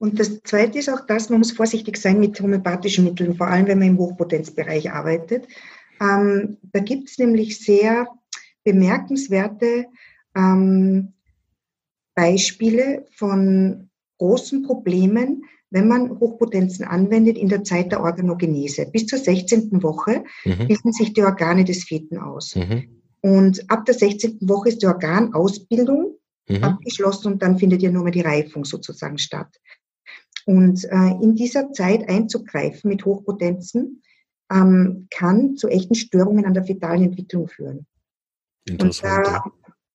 [0.00, 3.66] und das Zweite ist auch das, man muss vorsichtig sein mit homöopathischen Mitteln, vor allem
[3.66, 5.46] wenn man im Hochpotenzbereich arbeitet.
[6.00, 8.08] Ähm, da gibt es nämlich sehr
[8.64, 9.84] bemerkenswerte
[10.34, 11.12] ähm,
[12.14, 18.86] Beispiele von großen Problemen, wenn man Hochpotenzen anwendet in der Zeit der Organogenese.
[18.90, 19.82] Bis zur 16.
[19.82, 20.66] Woche mhm.
[20.66, 22.56] bilden sich die Organe des Feten aus.
[22.56, 23.02] Mhm.
[23.20, 24.38] Und ab der 16.
[24.40, 26.16] Woche ist die Organausbildung
[26.48, 26.64] mhm.
[26.64, 29.60] abgeschlossen und dann findet ja nur mehr die Reifung sozusagen statt.
[30.50, 34.02] Und äh, in dieser Zeit einzugreifen mit Hochpotenzen
[34.50, 37.86] ähm, kann zu echten Störungen an der fetalen Entwicklung führen.
[38.64, 39.28] Interessant.
[39.28, 39.44] Und da,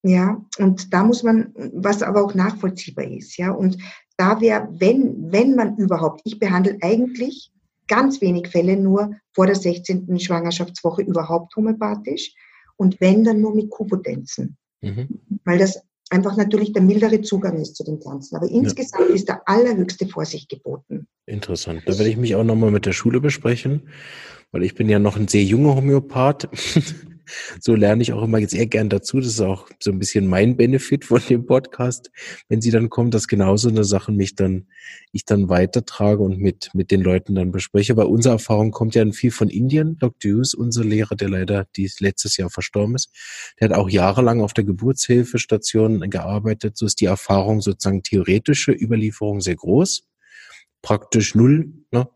[0.03, 3.77] ja, und da muss man, was aber auch nachvollziehbar ist, ja, und
[4.15, 7.51] da wäre, wenn, wenn man überhaupt, ich behandle eigentlich
[7.89, 10.17] ganz wenig Fälle nur vor der 16.
[10.21, 12.33] Schwangerschaftswoche überhaupt homöopathisch
[12.77, 14.55] und wenn dann nur mit Kupotenzen.
[14.79, 15.19] Mhm.
[15.43, 18.35] Weil das einfach natürlich der mildere Zugang ist zu den Pflanzen.
[18.35, 19.15] Aber insgesamt ja.
[19.15, 21.07] ist der allerhöchste Vorsicht geboten.
[21.25, 21.83] Interessant.
[21.85, 23.89] Da werde ich mich auch nochmal mit der Schule besprechen,
[24.51, 26.49] weil ich bin ja noch ein sehr junger Homöopath.
[27.59, 29.19] so lerne ich auch immer jetzt sehr gern dazu.
[29.19, 32.11] Das ist auch so ein bisschen mein Benefit von dem Podcast,
[32.49, 34.67] wenn sie dann kommt, dass genauso eine Sache mich dann,
[35.11, 37.93] ich dann weitertrage und mit, mit den Leuten dann bespreche.
[37.93, 39.97] Aber unsere Erfahrung kommt ja viel von Indien.
[39.97, 40.31] Dr.
[40.31, 43.09] Hughes, unser Lehrer, der leider die letztes Jahr verstorben ist,
[43.59, 46.77] der hat auch jahrelang auf der Geburtshilfestation gearbeitet.
[46.77, 50.03] So ist die Erfahrung sozusagen theoretische Überlieferung sehr groß
[50.85, 52.07] praktisch null, ne?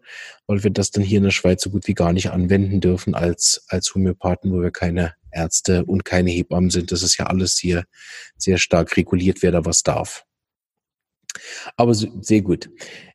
[0.46, 3.16] weil wir das dann hier in der Schweiz so gut wie gar nicht anwenden dürfen
[3.16, 6.92] als, als Homöopathen, wo wir keine Ärzte und keine Hebammen sind.
[6.92, 7.86] Das ist ja alles hier
[8.38, 10.24] sehr stark reguliert, wer da was darf.
[11.78, 12.70] Aber sehr gut.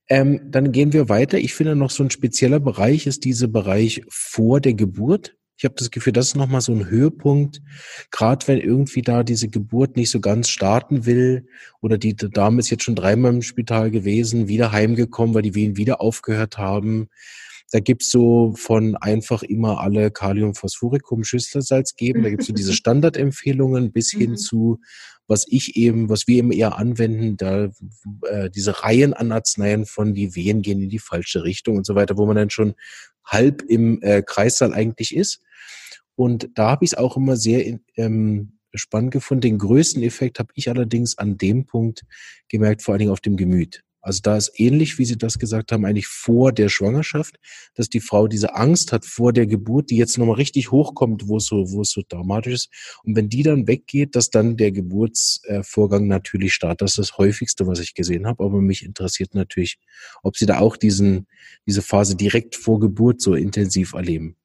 [0.09, 1.39] Ähm, dann gehen wir weiter.
[1.39, 5.37] Ich finde noch so ein spezieller Bereich ist dieser Bereich vor der Geburt.
[5.57, 7.63] Ich habe das Gefühl, das ist nochmal so ein Höhepunkt,
[8.11, 11.47] gerade wenn irgendwie da diese Geburt nicht so ganz starten will
[11.81, 15.77] oder die Dame ist jetzt schon dreimal im Spital gewesen, wieder heimgekommen, weil die Wehen
[15.77, 17.09] wieder aufgehört haben.
[17.71, 22.23] Da gibt's so von einfach immer alle Kaliumphosphoricum Schüsslersalz geben.
[22.23, 24.37] Da gibt's so diese Standardempfehlungen bis hin mhm.
[24.37, 24.81] zu,
[25.27, 27.71] was ich eben, was wir eben eher anwenden, da
[28.29, 31.95] äh, diese Reihen an Arzneien von die Wehen gehen in die falsche Richtung und so
[31.95, 32.75] weiter, wo man dann schon
[33.25, 35.41] halb im äh, Kreissaal eigentlich ist.
[36.17, 39.43] Und da habe ich es auch immer sehr ähm, spannend gefunden.
[39.43, 42.05] Den größten Effekt habe ich allerdings an dem Punkt
[42.49, 43.83] gemerkt, vor allen Dingen auf dem Gemüt.
[44.05, 47.37] Also da ist ähnlich, wie Sie das gesagt haben, eigentlich vor der Schwangerschaft,
[47.75, 51.39] dass die Frau diese Angst hat vor der Geburt, die jetzt nochmal richtig hochkommt, wo
[51.39, 52.69] es so, wo es so dramatisch ist.
[53.03, 56.83] Und wenn die dann weggeht, dass dann der Geburtsvorgang natürlich startet.
[56.83, 58.45] Das ist das häufigste, was ich gesehen habe.
[58.45, 59.79] Aber mich interessiert natürlich,
[60.23, 61.27] ob Sie da auch diesen,
[61.67, 64.37] diese Phase direkt vor Geburt so intensiv erleben.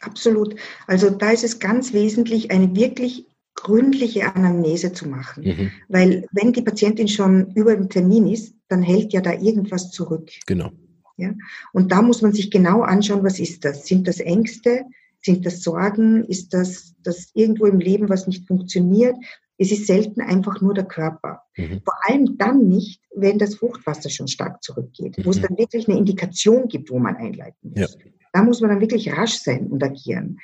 [0.00, 0.54] Absolut.
[0.86, 3.24] Also da ist es ganz wesentlich, eine wirklich
[3.54, 5.44] gründliche Anamnese zu machen.
[5.44, 5.70] Mhm.
[5.88, 10.30] Weil wenn die Patientin schon über dem Termin ist, dann hält ja da irgendwas zurück.
[10.46, 10.70] Genau.
[11.16, 11.32] Ja?
[11.72, 13.86] Und da muss man sich genau anschauen, was ist das?
[13.86, 14.84] Sind das Ängste?
[15.20, 16.24] Sind das Sorgen?
[16.24, 19.14] Ist das, das irgendwo im Leben was nicht funktioniert?
[19.58, 21.42] Es ist selten einfach nur der Körper.
[21.56, 21.82] Mhm.
[21.84, 25.24] Vor allem dann nicht, wenn das Fruchtwasser schon stark zurückgeht, mhm.
[25.24, 25.42] wo es mhm.
[25.42, 27.94] dann wirklich eine Indikation gibt, wo man einleiten muss.
[27.94, 28.10] Ja.
[28.32, 30.38] Da muss man dann wirklich rasch sein und agieren.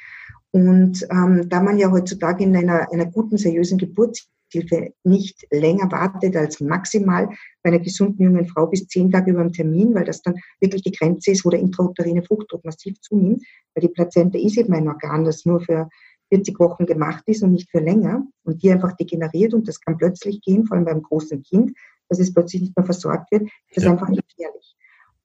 [0.51, 3.79] Und ähm, da man ja heutzutage in einer, einer guten, seriösen
[4.51, 7.29] Geburtshilfe nicht länger wartet als maximal
[7.63, 10.83] bei einer gesunden jungen Frau bis zehn Tage über dem Termin, weil das dann wirklich
[10.83, 13.45] die Grenze ist, wo der intrauterine Fruchtdruck massiv zunimmt,
[13.75, 15.89] weil die Plazenta ist eben ein Organ, das nur für
[16.31, 19.97] 40 Wochen gemacht ist und nicht für länger und die einfach degeneriert und das kann
[19.97, 21.73] plötzlich gehen, vor allem beim großen Kind,
[22.09, 23.45] dass es plötzlich nicht mehr versorgt wird,
[23.75, 23.93] das ja.
[23.95, 24.77] ist einfach gefährlich.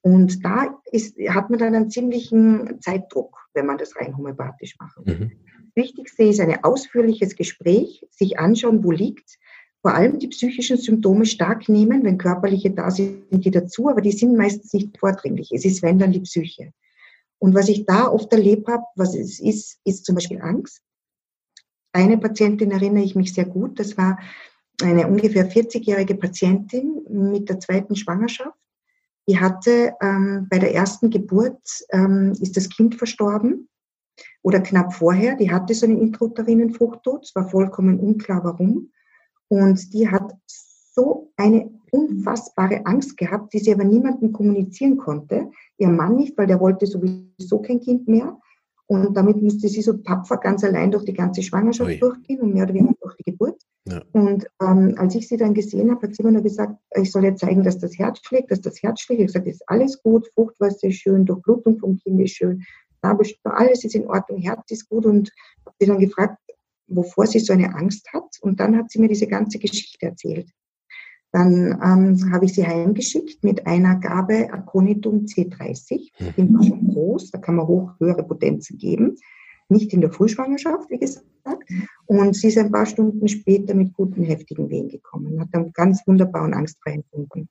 [0.04, 4.98] Und da ist, hat man dann einen ziemlichen Zeitdruck, wenn man das rein homöopathisch macht.
[5.06, 5.32] Mhm.
[5.74, 9.38] Das Wichtigste ist ein ausführliches Gespräch, sich anschauen, wo liegt,
[9.80, 14.12] vor allem die psychischen Symptome stark nehmen, wenn körperliche da sind, die dazu, aber die
[14.12, 15.50] sind meistens nicht vordringlich.
[15.52, 16.74] Es ist, wenn dann die Psyche.
[17.38, 20.82] Und was ich da oft erlebt habe, was es ist, ist zum Beispiel Angst.
[21.92, 24.18] Eine Patientin erinnere ich mich sehr gut, das war
[24.82, 28.58] eine ungefähr 40-jährige Patientin mit der zweiten Schwangerschaft.
[29.28, 33.68] Die hatte ähm, bei der ersten Geburt ähm, ist das Kind verstorben
[34.42, 35.36] oder knapp vorher.
[35.36, 37.24] Die hatte so einen intrauterinen Fruchttod.
[37.24, 38.90] Es war vollkommen unklar, warum.
[39.48, 45.50] Und die hat so eine unfassbare Angst gehabt, die sie aber niemandem kommunizieren konnte.
[45.78, 48.38] Ihr Mann nicht, weil der wollte sowieso kein Kind mehr.
[48.86, 51.98] Und damit musste sie so tapfer ganz allein durch die ganze Schwangerschaft Ui.
[51.98, 53.63] durchgehen und mehr oder weniger durch die Geburt.
[53.86, 54.02] Ja.
[54.12, 57.24] Und ähm, als ich sie dann gesehen habe, hat sie immer nur gesagt, ich soll
[57.24, 59.20] ihr zeigen, dass das Herz schlägt, dass das Herz schlägt.
[59.20, 62.64] Ich habe gesagt, ist alles gut, Fruchtwasser ist schön, Durchblutung vom Kind ist schön,
[63.02, 65.04] alles ist in Ordnung, Herz ist gut.
[65.04, 65.30] Und
[65.66, 66.38] habe sie dann gefragt,
[66.86, 68.38] wovor sie so eine Angst hat.
[68.40, 70.48] Und dann hat sie mir diese ganze Geschichte erzählt.
[71.32, 76.12] Dann ähm, habe ich sie heimgeschickt mit einer Gabe Aconitum C30.
[76.36, 76.54] Die mhm.
[76.54, 79.16] war schon groß, da kann man hoch höhere Potenzen geben.
[79.68, 81.26] Nicht in der Frühschwangerschaft, wie gesagt.
[82.06, 86.02] Und sie ist ein paar Stunden später mit guten, heftigen Wehen gekommen, hat dann ganz
[86.06, 87.48] wunderbar und angstfrei empfunden.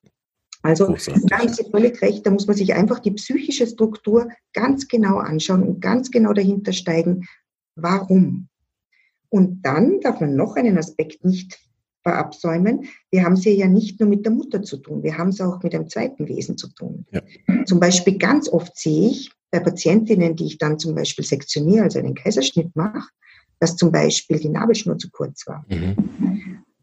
[0.62, 4.88] Also da haben Sie völlig recht, da muss man sich einfach die psychische Struktur ganz
[4.88, 7.26] genau anschauen und ganz genau dahinter steigen,
[7.76, 8.48] warum.
[9.28, 11.60] Und dann darf man noch einen Aspekt nicht
[12.02, 12.86] verabsäumen.
[13.10, 15.62] Wir haben es ja nicht nur mit der Mutter zu tun, wir haben es auch
[15.62, 17.04] mit einem zweiten Wesen zu tun.
[17.10, 17.20] Ja.
[17.66, 21.98] Zum Beispiel ganz oft sehe ich bei Patientinnen, die ich dann zum Beispiel sektioniere, also
[21.98, 23.08] einen Kaiserschnitt mache,
[23.60, 25.64] dass zum Beispiel die Nabelschnur zu kurz war.
[25.68, 25.96] Mhm.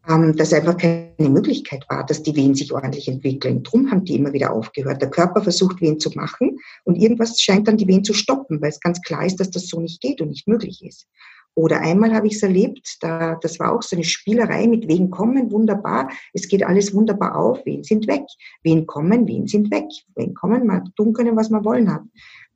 [0.08, 3.62] Ähm, dass einfach keine Möglichkeit war, dass die Wehen sich ordentlich entwickeln.
[3.62, 5.00] Drum haben die immer wieder aufgehört.
[5.00, 8.70] Der Körper versucht, Wehen zu machen und irgendwas scheint dann die Wehen zu stoppen, weil
[8.70, 11.06] es ganz klar ist, dass das so nicht geht und nicht möglich ist.
[11.54, 15.10] Oder einmal habe ich es erlebt, da, das war auch so eine Spielerei mit wen
[15.10, 18.24] kommen, wunderbar, es geht alles wunderbar auf, wen sind weg,
[18.62, 19.84] wen kommen, wen sind weg,
[20.16, 22.02] wen kommen, man tun können, was man wollen hat.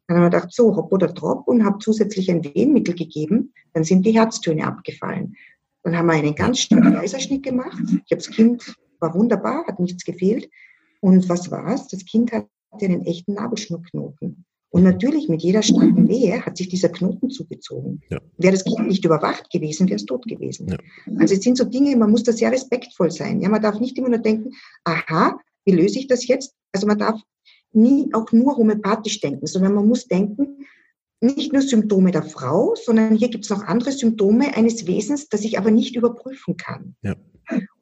[0.06, 3.84] Dann haben wir gedacht, so, hopp oder drop und habe zusätzlich ein Wehenmittel gegeben, dann
[3.84, 5.34] sind die Herztöne abgefallen.
[5.82, 7.78] Dann haben wir einen ganz starken Kaiserschnitt gemacht.
[7.80, 10.48] Ich habe das Kind, war wunderbar, hat nichts gefehlt.
[11.00, 11.88] Und was war's?
[11.88, 12.48] Das Kind hatte
[12.80, 14.44] einen echten Nabelschnurknoten.
[14.70, 18.02] Und natürlich mit jeder starken Wehe hat sich dieser Knoten zugezogen.
[18.10, 18.20] Ja.
[18.36, 20.68] Wäre das Kind nicht überwacht gewesen, wäre es tot gewesen.
[20.68, 20.76] Ja.
[21.18, 23.40] Also es sind so Dinge, man muss da sehr respektvoll sein.
[23.40, 24.50] Ja, man darf nicht immer nur denken,
[24.84, 26.54] aha, wie löse ich das jetzt?
[26.72, 27.20] Also man darf
[27.76, 30.66] nie auch nur homöopathisch denken, sondern man muss denken,
[31.20, 35.42] nicht nur Symptome der Frau, sondern hier gibt es noch andere Symptome eines Wesens, das
[35.42, 36.94] ich aber nicht überprüfen kann.
[37.02, 37.14] Ja.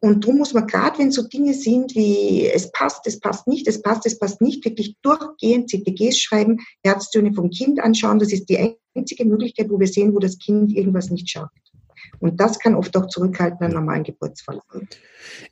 [0.00, 3.66] Und darum muss man gerade, wenn so Dinge sind wie es passt, es passt nicht,
[3.66, 8.18] es passt, es passt nicht, wirklich durchgehend CTGs schreiben, Herztöne vom Kind anschauen.
[8.18, 11.73] Das ist die einzige Möglichkeit, wo wir sehen, wo das Kind irgendwas nicht schafft.
[12.18, 14.64] Und das kann oft auch zurückhalten an normalen Geburtsverlauf.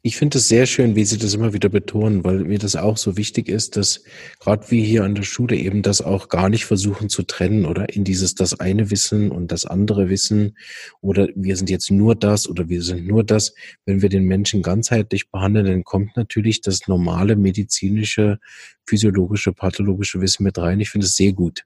[0.02, 2.96] Ich finde es sehr schön, wie Sie das immer wieder betonen, weil mir das auch
[2.96, 4.04] so wichtig ist, dass
[4.38, 7.94] gerade wir hier an der Schule eben das auch gar nicht versuchen zu trennen oder
[7.94, 10.56] in dieses das eine Wissen und das andere Wissen
[11.00, 13.54] oder wir sind jetzt nur das oder wir sind nur das.
[13.86, 18.38] Wenn wir den Menschen ganzheitlich behandeln, dann kommt natürlich das normale medizinische,
[18.86, 20.80] physiologische, pathologische Wissen mit rein.
[20.80, 21.64] Ich finde es sehr gut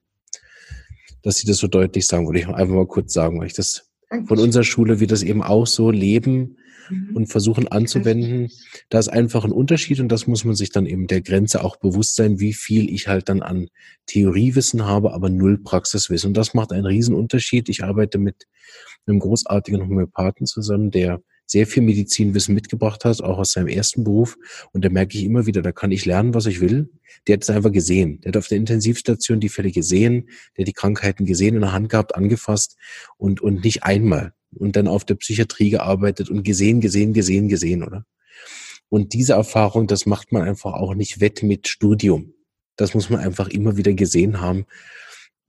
[1.23, 3.86] dass Sie das so deutlich sagen, wollte ich einfach mal kurz sagen, weil ich das
[4.25, 6.57] von unserer Schule, wir das eben auch so leben
[6.89, 7.15] mhm.
[7.15, 8.49] und versuchen anzuwenden.
[8.89, 11.75] Da ist einfach ein Unterschied und das muss man sich dann eben der Grenze auch
[11.77, 13.67] bewusst sein, wie viel ich halt dann an
[14.05, 16.29] Theoriewissen habe, aber null Praxiswissen.
[16.29, 17.69] Und das macht einen riesen Unterschied.
[17.69, 18.47] Ich arbeite mit
[19.05, 24.37] einem großartigen Homöopathen zusammen, der sehr viel Medizinwissen mitgebracht hat, auch aus seinem ersten Beruf.
[24.73, 26.89] Und da merke ich immer wieder, da kann ich lernen, was ich will.
[27.25, 28.21] Der hat es einfach gesehen.
[28.21, 31.71] Der hat auf der Intensivstation die Fälle gesehen, der hat die Krankheiten gesehen, in der
[31.71, 32.75] Hand gehabt, angefasst
[33.17, 34.33] und, und nicht einmal.
[34.53, 38.05] Und dann auf der Psychiatrie gearbeitet und gesehen, gesehen, gesehen, gesehen, oder?
[38.89, 42.33] Und diese Erfahrung, das macht man einfach auch nicht wett mit Studium.
[42.77, 44.65] Das muss man einfach immer wieder gesehen haben.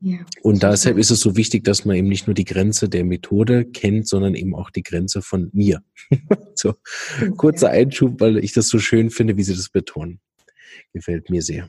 [0.01, 3.05] Ja, und deshalb ist es so wichtig, dass man eben nicht nur die Grenze der
[3.05, 5.82] Methode kennt, sondern eben auch die Grenze von mir.
[6.55, 6.74] so,
[7.36, 10.20] kurzer Einschub, weil ich das so schön finde, wie Sie das betonen.
[10.92, 11.68] Gefällt mir sehr.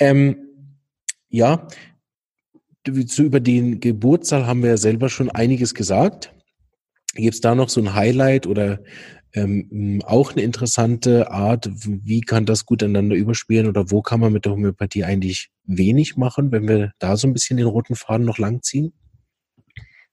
[0.00, 0.36] Ähm,
[1.28, 1.68] ja,
[3.06, 6.34] so über den Geburtssaal haben wir ja selber schon einiges gesagt.
[7.14, 8.80] Gibt es da noch so ein Highlight oder
[9.34, 14.32] ähm, auch eine interessante Art, wie kann das gut einander überspielen oder wo kann man
[14.32, 18.26] mit der Homöopathie eigentlich wenig machen, wenn wir da so ein bisschen den roten Faden
[18.26, 18.92] noch langziehen?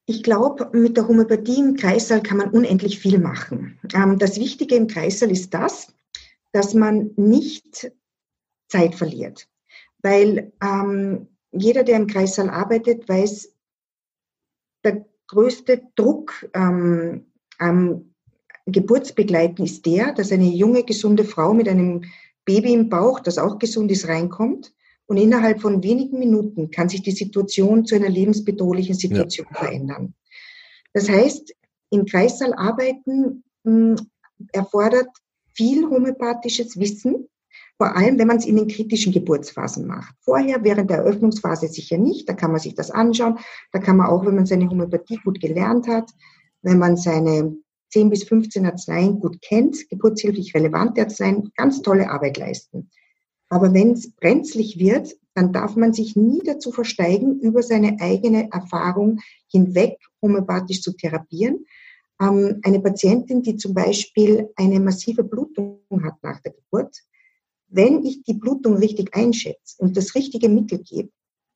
[0.05, 3.80] Ich glaube, mit der Homöopathie im Kreissaal kann man unendlich viel machen.
[3.93, 5.88] Ähm, das Wichtige im Kreissaal ist das,
[6.51, 7.91] dass man nicht
[8.68, 9.47] Zeit verliert.
[10.01, 13.51] Weil ähm, jeder, der im Kreissaal arbeitet, weiß,
[14.84, 17.26] der größte Druck ähm,
[17.57, 18.14] am
[18.66, 22.05] Geburtsbegleiten ist der, dass eine junge, gesunde Frau mit einem
[22.45, 24.74] Baby im Bauch, das auch gesund ist, reinkommt.
[25.07, 29.59] Und innerhalb von wenigen Minuten kann sich die Situation zu einer lebensbedrohlichen Situation ja.
[29.59, 30.16] verändern.
[30.93, 31.53] Das heißt,
[31.91, 34.07] im Kreissaal arbeiten mh, hm,
[34.51, 35.09] erfordert
[35.53, 37.28] viel homöopathisches Wissen,
[37.78, 40.16] vor allem wenn man es in den kritischen Geburtsphasen macht.
[40.22, 43.38] Vorher, während der Eröffnungsphase sicher nicht, da kann man sich das anschauen.
[43.72, 46.09] Da kann man auch, wenn man seine Homöopathie gut gelernt hat,
[46.61, 47.55] wenn man seine
[47.89, 52.89] 10 bis 15 Arzneien gut kennt, geburtshilflich relevante Arzneien, ganz tolle Arbeit leisten.
[53.49, 58.49] Aber wenn es brenzlig wird, dann darf man sich nie dazu versteigen, über seine eigene
[58.51, 59.19] Erfahrung
[59.51, 61.65] hinweg homöopathisch zu therapieren.
[62.21, 66.97] Ähm, eine Patientin, die zum Beispiel eine massive Blutung hat nach der Geburt,
[67.67, 71.09] wenn ich die Blutung richtig einschätze und das richtige Mittel gebe,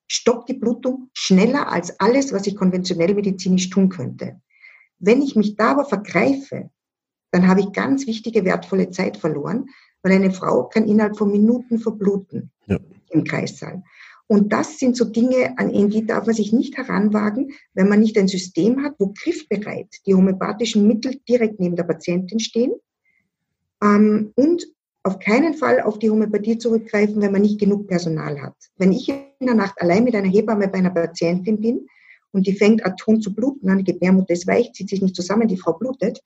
[0.08, 4.42] stoppt die Blutung schneller als alles, was ich konventionell medizinisch tun könnte.
[5.00, 6.70] Wenn ich mich da aber vergreife,
[7.32, 9.68] dann habe ich ganz wichtige, wertvolle Zeit verloren,
[10.02, 12.80] weil eine Frau kann innerhalb von Minuten verbluten ja.
[13.10, 13.84] im Kreissaal.
[14.28, 18.18] Und das sind so Dinge, an die darf man sich nicht heranwagen, wenn man nicht
[18.18, 22.74] ein System hat, wo griffbereit die homöopathischen Mittel direkt neben der Patientin stehen
[23.82, 24.68] ähm, und
[25.02, 28.56] auf keinen Fall auf die Homöopathie zurückgreifen, wenn man nicht genug Personal hat.
[28.78, 31.88] Wenn ich in der Nacht allein mit einer Hebamme bei einer Patientin bin,
[32.32, 35.48] und die fängt atom zu bluten an, die Gebärmutter ist weich, zieht sich nicht zusammen,
[35.48, 36.22] die Frau blutet,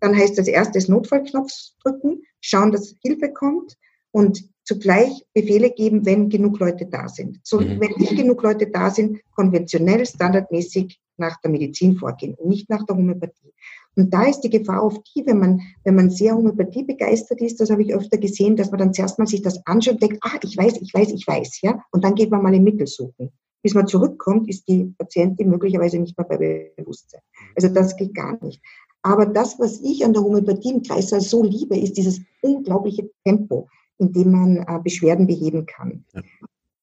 [0.00, 1.52] dann heißt das erstes Notfallknopf
[1.82, 3.76] drücken, schauen, dass Hilfe kommt
[4.12, 7.40] und zugleich Befehle geben, wenn genug Leute da sind.
[7.42, 7.80] So, mhm.
[7.80, 12.84] wenn nicht genug Leute da sind, konventionell, standardmäßig nach der Medizin vorgehen und nicht nach
[12.84, 13.52] der Homöopathie.
[13.96, 17.60] Und da ist die Gefahr auf die, wenn man, wenn man sehr Homöopathie begeistert ist,
[17.60, 20.18] das habe ich öfter gesehen, dass man dann zuerst mal sich das anschaut und denkt,
[20.20, 22.86] ah, ich weiß, ich weiß, ich weiß, ja, und dann geht man mal im Mittel
[22.86, 23.32] suchen
[23.62, 27.20] bis man zurückkommt, ist die Patientin möglicherweise nicht mehr bei Bewusstsein.
[27.54, 28.62] Also das geht gar nicht.
[29.02, 33.68] Aber das, was ich an der Homöopathie im Kreislauf so liebe, ist dieses unglaubliche Tempo,
[33.98, 36.04] in dem man äh, Beschwerden beheben kann.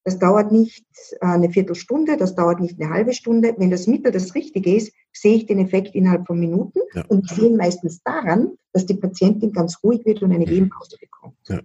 [0.06, 0.86] Das dauert nicht
[1.20, 3.56] äh, eine Viertelstunde, das dauert nicht eine halbe Stunde.
[3.58, 7.04] Wenn das Mittel das Richtige ist, sehe ich den Effekt innerhalb von Minuten ja.
[7.08, 11.38] und sehe meistens daran, dass die Patientin ganz ruhig wird und eine Wehenpause bekommt.
[11.48, 11.60] Ja.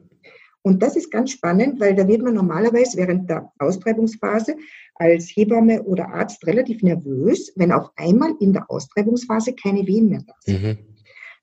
[0.63, 4.57] Und das ist ganz spannend, weil da wird man normalerweise während der Austreibungsphase
[5.01, 10.23] als Hebamme oder Arzt relativ nervös, wenn auf einmal in der Austreibungsphase keine Wehen mehr
[10.27, 10.63] da sind.
[10.63, 10.79] Mhm.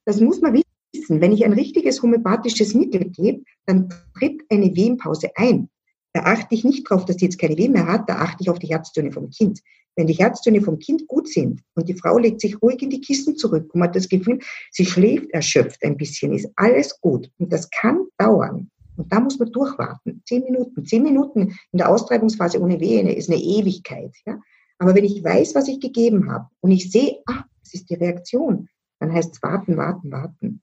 [0.06, 0.54] Das muss man
[0.94, 1.22] wissen.
[1.22, 5.70] Wenn ich ein richtiges homöopathisches Mittel gebe, dann tritt eine Wehenpause ein.
[6.14, 8.50] Da achte ich nicht darauf, dass die jetzt keine Wehen mehr hat, da achte ich
[8.50, 9.60] auf die Herztöne vom Kind.
[9.96, 13.02] Wenn die Herztöne vom Kind gut sind und die Frau legt sich ruhig in die
[13.02, 14.40] Kissen zurück und hat das Gefühl,
[14.72, 17.32] sie schläft erschöpft ein bisschen, ist alles gut.
[17.40, 18.70] Und das kann dauern.
[18.98, 20.22] Und da muss man durchwarten.
[20.26, 20.86] Zehn Minuten.
[20.86, 24.14] Zehn Minuten in der Austreibungsphase ohne Wehen ist eine Ewigkeit.
[24.26, 24.40] Ja?
[24.80, 27.96] Aber wenn ich weiß, was ich gegeben habe und ich sehe, ah, das ist die
[27.96, 28.70] Reaktion,
[29.00, 30.62] dann heißt es warten, warten, warten.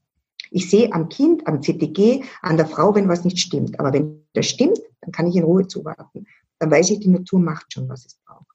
[0.50, 3.78] Ich sehe am Kind, am CTG, an der Frau, wenn was nicht stimmt.
[3.80, 6.26] Aber wenn das stimmt, dann kann ich in Ruhe zuwarten.
[6.58, 8.46] Dann weiß ich, die Natur macht schon, was es braucht.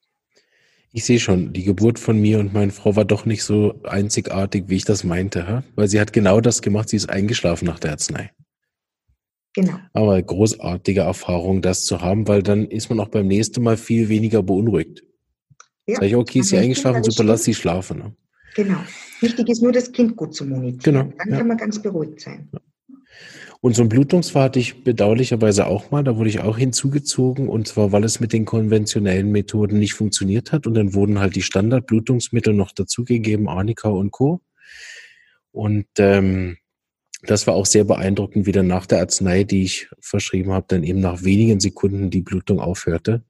[0.91, 4.65] Ich sehe schon, die Geburt von mir und meiner Frau war doch nicht so einzigartig,
[4.67, 7.91] wie ich das meinte, weil sie hat genau das gemacht, sie ist eingeschlafen nach der
[7.91, 8.31] Arznei.
[9.55, 9.77] Genau.
[9.93, 14.09] Aber großartige Erfahrung, das zu haben, weil dann ist man auch beim nächsten Mal viel
[14.09, 15.03] weniger beunruhigt.
[15.87, 15.95] Ja.
[15.95, 17.97] Sag ich, okay, ist sie eingeschlafen, super, lass sie schlafen.
[17.97, 18.15] Ne?
[18.55, 18.77] Genau.
[19.21, 20.81] Wichtig ist nur, das Kind gut zu monitieren.
[20.83, 21.13] Genau.
[21.17, 21.37] Dann ja.
[21.37, 22.49] kann man ganz beruhigt sein.
[22.53, 22.59] Ja.
[23.61, 27.67] Und so ein Blutungsfall hatte ich bedauerlicherweise auch mal, da wurde ich auch hinzugezogen und
[27.67, 31.41] zwar, weil es mit den konventionellen Methoden nicht funktioniert hat und dann wurden halt die
[31.41, 34.41] Standardblutungsmittel noch dazugegeben, Arnika und Co.
[35.51, 36.57] Und ähm,
[37.23, 40.83] das war auch sehr beeindruckend, wie dann nach der Arznei, die ich verschrieben habe, dann
[40.83, 43.23] eben nach wenigen Sekunden die Blutung aufhörte.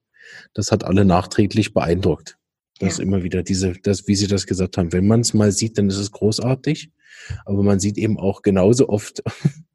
[0.54, 2.38] Das hat alle nachträglich beeindruckt.
[2.80, 3.04] Das ja.
[3.04, 5.90] immer wieder diese, das, wie Sie das gesagt haben, wenn man es mal sieht, dann
[5.90, 6.92] ist es großartig.
[7.46, 9.24] Aber man sieht eben auch genauso oft,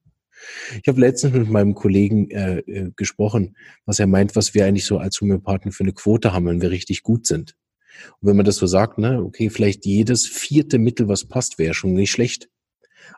[0.83, 3.57] Ich habe letztens mit meinem Kollegen äh, äh, gesprochen,
[3.87, 6.71] was er meint, was wir eigentlich so als Homöopathen für eine Quote haben, wenn wir
[6.71, 7.57] richtig gut sind.
[8.21, 11.75] Und wenn man das so sagt, ne, okay, vielleicht jedes vierte Mittel, was passt, wäre
[11.75, 12.49] schon nicht schlecht.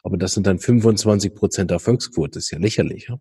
[0.03, 3.09] Aber das sind dann 25 Prozent Erfolgsquote, ist ja lächerlich.
[3.09, 3.19] Ja?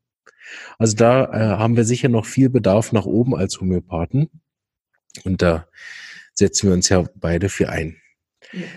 [0.77, 4.29] Also da äh, haben wir sicher noch viel Bedarf nach oben als Homöopathen.
[5.23, 5.67] Und da
[6.33, 7.97] setzen wir uns ja beide für ein.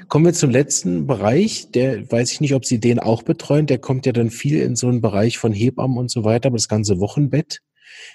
[0.09, 3.78] Kommen wir zum letzten Bereich, der weiß ich nicht, ob Sie den auch betreuen, der
[3.78, 6.68] kommt ja dann viel in so einen Bereich von Hebammen und so weiter, aber das
[6.68, 7.61] ganze Wochenbett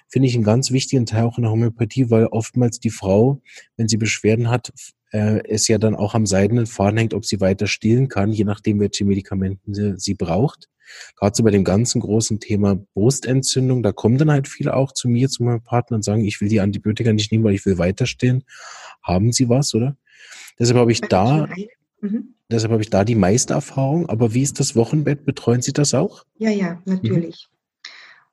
[0.08, 3.42] finde ich einen ganz wichtigen Teil auch in der Homöopathie, weil oftmals die Frau,
[3.78, 4.72] wenn sie Beschwerden hat,
[5.12, 8.44] äh, es ja dann auch am seidenen Faden hängt, ob sie weiter stillen kann, je
[8.44, 10.70] nachdem, welche Medikamente sie, sie braucht.
[11.16, 15.08] Gerade so bei dem ganzen großen Thema Brustentzündung, da kommen dann halt viele auch zu
[15.08, 17.78] mir, zu meinem Partner und sagen, ich will die Antibiotika nicht nehmen, weil ich will
[17.78, 18.44] weiter stillen.
[19.02, 19.98] Haben Sie was, oder?
[20.60, 21.48] Deshalb habe ich da,
[22.02, 22.36] mhm.
[22.50, 24.10] deshalb habe ich da die meiste Erfahrung.
[24.10, 25.26] Aber wie ist das Wochenbett?
[25.26, 26.26] Betreuen Sie das auch?
[26.38, 27.48] Ja, ja, natürlich.
[27.50, 27.53] Mhm.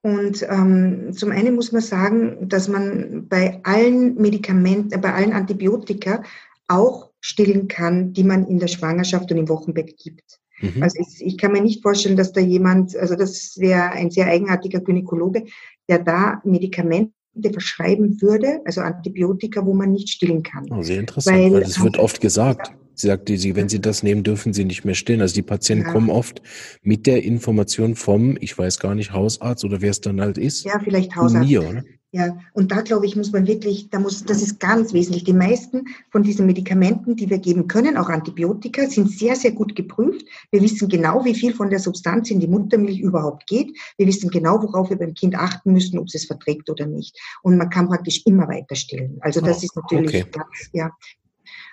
[0.02, 5.32] Und ähm, zum einen muss man sagen, dass man bei allen Medikamenten, äh, bei allen
[5.32, 6.22] Antibiotika
[6.68, 10.40] auch stillen kann, die man in der Schwangerschaft und im Wochenbett gibt.
[10.60, 10.82] Mhm.
[10.82, 14.26] Also ich, ich, kann mir nicht vorstellen, dass da jemand, also das wäre ein sehr
[14.26, 15.44] eigenartiger Gynäkologe,
[15.88, 17.12] der da Medikamente
[17.52, 20.66] verschreiben würde, also Antibiotika, wo man nicht stillen kann.
[20.70, 22.72] Oh, sehr interessant, weil, weil das wird oft gesagt.
[23.00, 25.20] Sie sagte, sie, wenn Sie das nehmen, dürfen Sie nicht mehr stillen.
[25.20, 25.92] Also die Patienten ja.
[25.92, 26.42] kommen oft
[26.82, 30.64] mit der Information vom, ich weiß gar nicht, Hausarzt oder wer es dann halt ist.
[30.64, 31.48] Ja, vielleicht Hausarzt.
[31.48, 31.84] Mir, oder?
[32.12, 35.22] Ja, und da glaube ich, muss man wirklich, da muss, das ist ganz wesentlich.
[35.22, 39.76] Die meisten von diesen Medikamenten, die wir geben können, auch Antibiotika, sind sehr, sehr gut
[39.76, 40.26] geprüft.
[40.50, 43.78] Wir wissen genau, wie viel von der Substanz in die Muttermilch überhaupt geht.
[43.96, 47.16] Wir wissen genau, worauf wir beim Kind achten müssen, ob es es verträgt oder nicht.
[47.42, 49.18] Und man kann praktisch immer weiter stillen.
[49.20, 50.30] Also das oh, ist natürlich okay.
[50.32, 50.90] ganz, ja.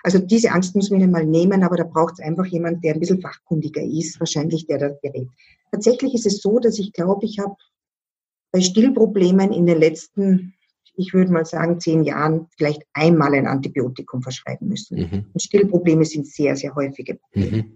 [0.02, 2.94] Also diese Angst muss man ihnen mal nehmen, aber da braucht es einfach jemand, der
[2.94, 5.28] ein bisschen fachkundiger ist, wahrscheinlich der da gerät.
[5.70, 7.54] Tatsächlich ist es so, dass ich glaube, ich habe
[8.52, 10.54] bei Stillproblemen in den letzten,
[10.94, 14.98] ich würde mal sagen, zehn Jahren vielleicht einmal ein Antibiotikum verschreiben müssen.
[14.98, 15.24] Mhm.
[15.32, 17.64] Und Stillprobleme sind sehr, sehr häufige Probleme.
[17.64, 17.72] Mhm.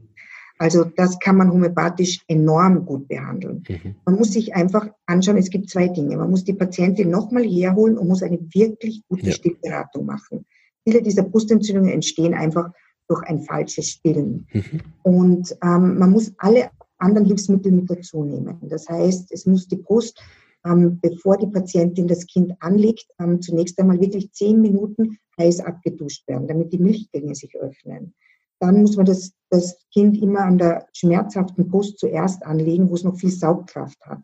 [0.58, 3.64] Also das kann man homöopathisch enorm gut behandeln.
[3.68, 3.96] Mhm.
[4.04, 6.16] Man muss sich einfach anschauen, es gibt zwei Dinge.
[6.16, 9.32] Man muss die Patientin nochmal herholen und muss eine wirklich gute ja.
[9.32, 10.46] Stillberatung machen.
[10.84, 12.70] Viele dieser Brustentzündungen entstehen einfach
[13.08, 14.46] durch ein falsches Stillen.
[14.52, 14.80] Mhm.
[15.02, 18.58] Und ähm, man muss alle anderen Hilfsmittel mit dazu nehmen.
[18.62, 20.20] Das heißt, es muss die Brust
[20.64, 26.26] ähm, bevor die Patientin das Kind anlegt, ähm, zunächst einmal wirklich zehn Minuten heiß abgeduscht
[26.28, 28.14] werden, damit die Milchgänge sich öffnen.
[28.60, 33.02] Dann muss man das, das Kind immer an der schmerzhaften Brust zuerst anlegen, wo es
[33.02, 34.20] noch viel Saugkraft hat.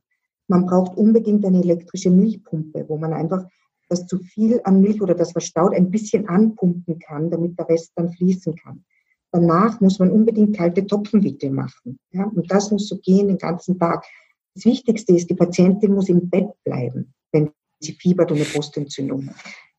[0.46, 3.44] Man braucht unbedingt eine elektrische Milchpumpe, wo man einfach
[3.88, 7.92] das zu viel an Milch oder das verstaut ein bisschen anpumpen kann, damit der Rest
[7.96, 8.84] dann fließen kann.
[9.32, 11.98] Danach muss man unbedingt kalte Topfenwickel machen.
[12.12, 14.04] Ja, und das muss so gehen den ganzen Tag.
[14.54, 17.50] Das Wichtigste ist, die Patientin muss im Bett bleiben, wenn
[17.80, 19.30] sie fiebert und eine Brustentzündung.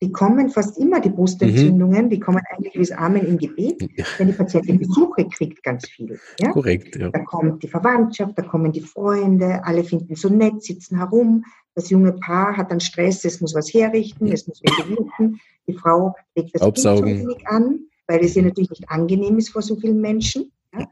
[0.02, 2.10] Die kommen fast immer, die Brustentzündungen, mhm.
[2.10, 3.86] die kommen eigentlich wie das Amen im Gebet,
[4.16, 6.18] wenn die Patientin Besuche kriegt, ganz viel.
[6.40, 6.52] Ja?
[6.52, 7.10] Korrekt, ja.
[7.10, 11.44] Da kommt die Verwandtschaft, da kommen die Freunde, alle finden so nett, sitzen herum.
[11.74, 15.38] Das junge Paar hat dann Stress, es muss was herrichten, es muss was wirken.
[15.66, 19.76] Die Frau legt das Kind an, weil es ihr natürlich nicht angenehm ist vor so
[19.76, 20.50] vielen Menschen.
[20.72, 20.88] Ja?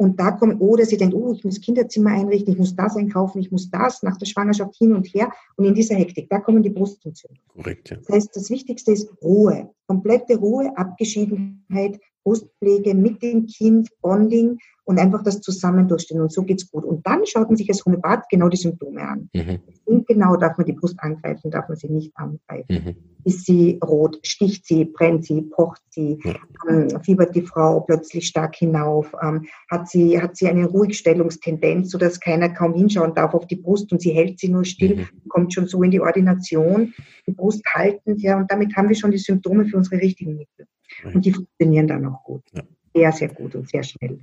[0.00, 3.38] Und da kommt, oder sie denkt, oh, ich muss Kinderzimmer einrichten, ich muss das einkaufen,
[3.38, 5.30] ich muss das nach der Schwangerschaft hin und her.
[5.56, 7.42] Und in dieser Hektik, da kommen die Brustentzündungen.
[7.48, 7.98] Korrekt, ja.
[7.98, 14.58] Das heißt, das Wichtigste ist Ruhe, komplette Ruhe, Abgeschiedenheit, Brustpflege mit dem Kind, Bonding
[14.90, 16.20] und einfach das zusammen durchstehen.
[16.20, 16.84] Und so geht's gut.
[16.84, 19.30] Und dann schaut man sich als Homöopath genau die Symptome an.
[19.32, 20.04] Mhm.
[20.06, 22.66] Genau darf man die Brust angreifen, darf man sie nicht angreifen.
[22.68, 22.96] Mhm.
[23.24, 26.34] Ist sie rot, sticht sie, brennt sie, pocht sie, ja.
[26.68, 32.18] ähm, fiebert die Frau plötzlich stark hinauf, ähm, hat, sie, hat sie eine Ruhigstellungstendenz, sodass
[32.18, 35.28] keiner kaum hinschauen darf auf die Brust und sie hält sie nur still, mhm.
[35.28, 36.94] kommt schon so in die Ordination,
[37.26, 40.66] die Brust haltend, ja, und damit haben wir schon die Symptome für unsere richtigen Mittel.
[41.04, 42.42] Und die funktionieren dann auch gut.
[42.52, 42.62] Ja.
[42.94, 44.20] Sehr, sehr gut und sehr schnell.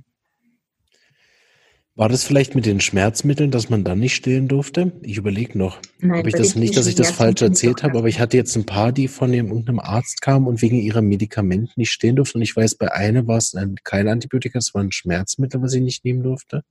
[1.98, 4.92] War das vielleicht mit den Schmerzmitteln, dass man dann nicht stillen durfte?
[5.02, 5.80] Ich überlege noch.
[5.98, 8.66] Nein, ich das nicht, dass ich das falsch erzählt habe, aber ich hatte jetzt ein
[8.66, 12.38] paar, die von irgendeinem Arzt kamen und wegen ihrer Medikamente nicht stillen durften.
[12.38, 15.80] Und ich weiß, bei einer war es kein Antibiotika, es war ein Schmerzmittel, was sie
[15.80, 16.62] nicht nehmen durfte.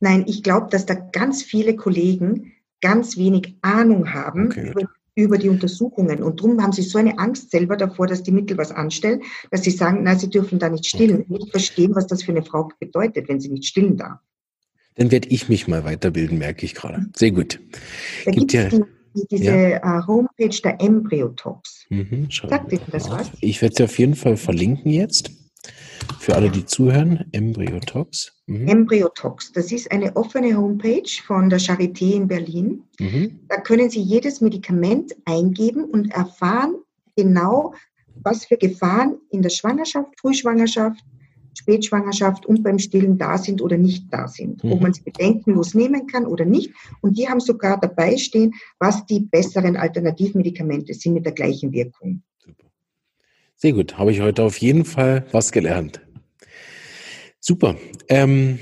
[0.00, 5.38] Nein, ich glaube, dass da ganz viele Kollegen ganz wenig Ahnung haben okay, über über
[5.38, 6.22] die Untersuchungen.
[6.22, 9.62] Und darum haben sie so eine Angst selber davor, dass die Mittel was anstellen, dass
[9.62, 11.24] sie sagen, na, sie dürfen da nicht stillen.
[11.28, 14.18] Nicht verstehen, was das für eine Frau bedeutet, wenn sie nicht stillen darf.
[14.96, 17.06] Dann werde ich mich mal weiterbilden, merke ich gerade.
[17.16, 17.60] Sehr gut.
[18.24, 18.80] Da gibt es
[19.14, 19.98] die, diese ja.
[19.98, 21.86] Äh, Homepage der Embryotops.
[21.88, 23.30] Mhm, Sagt Ihnen das was?
[23.40, 25.30] Ich werde sie auf jeden Fall verlinken jetzt.
[26.18, 28.32] Für alle, die zuhören, Embryotox.
[28.46, 28.68] Mhm.
[28.68, 32.82] Embryotox, das ist eine offene Homepage von der Charité in Berlin.
[32.98, 33.40] Mhm.
[33.48, 36.74] Da können Sie jedes Medikament eingeben und erfahren
[37.16, 37.74] genau,
[38.22, 41.00] was für Gefahren in der Schwangerschaft, Frühschwangerschaft,
[41.58, 44.62] Spätschwangerschaft und beim Stillen da sind oder nicht da sind.
[44.62, 44.72] Mhm.
[44.72, 46.72] Ob man sie bedenkenlos nehmen kann oder nicht.
[47.00, 52.22] Und die haben sogar dabei stehen, was die besseren Alternativmedikamente sind mit der gleichen Wirkung.
[53.62, 53.98] Sehr gut.
[53.98, 56.00] Habe ich heute auf jeden Fall was gelernt.
[57.40, 57.76] Super.
[58.08, 58.58] Ähm,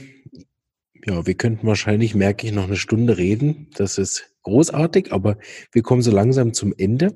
[1.06, 3.68] ja, wir könnten wahrscheinlich, merke ich, noch eine Stunde reden.
[3.76, 5.38] Das ist großartig, aber
[5.70, 7.14] wir kommen so langsam zum Ende.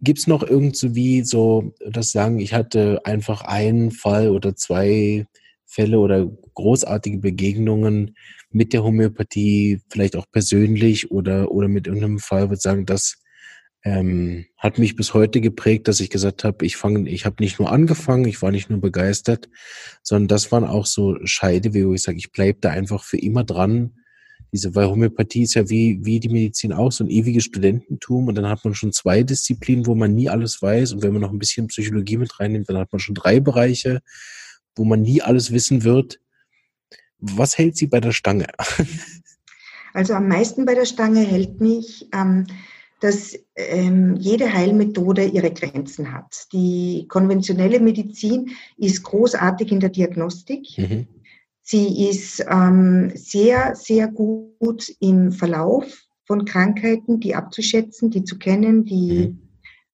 [0.00, 5.26] Gibt es noch irgendwie so, das sagen, ich hatte einfach einen Fall oder zwei
[5.64, 8.14] Fälle oder großartige Begegnungen
[8.50, 13.16] mit der Homöopathie, vielleicht auch persönlich oder, oder mit irgendeinem Fall, würde sagen, das
[13.86, 17.60] ähm, hat mich bis heute geprägt, dass ich gesagt habe, ich fange, ich habe nicht
[17.60, 19.48] nur angefangen, ich war nicht nur begeistert,
[20.02, 23.44] sondern das waren auch so Scheide, wo ich sage, ich bleibe da einfach für immer
[23.44, 23.92] dran
[24.52, 28.34] diese, weil Homöopathie ist ja wie, wie die Medizin auch so ein ewiges Studententum und
[28.34, 31.30] dann hat man schon zwei Disziplinen, wo man nie alles weiß und wenn man noch
[31.30, 34.00] ein bisschen Psychologie mit reinnimmt, dann hat man schon drei Bereiche,
[34.74, 36.20] wo man nie alles wissen wird.
[37.18, 38.46] Was hält Sie bei der Stange?
[39.94, 42.46] Also am meisten bei der Stange hält mich, ähm,
[43.00, 46.46] dass ähm, jede Heilmethode ihre Grenzen hat.
[46.52, 50.66] Die konventionelle Medizin ist großartig in der Diagnostik.
[50.76, 51.06] Mhm.
[51.62, 58.84] Sie ist ähm, sehr, sehr gut im Verlauf von Krankheiten, die abzuschätzen, die zu kennen,
[58.84, 59.36] die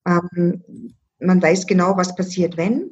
[0.06, 0.22] mhm.
[0.36, 2.90] ähm, man weiß genau, was passiert, wenn.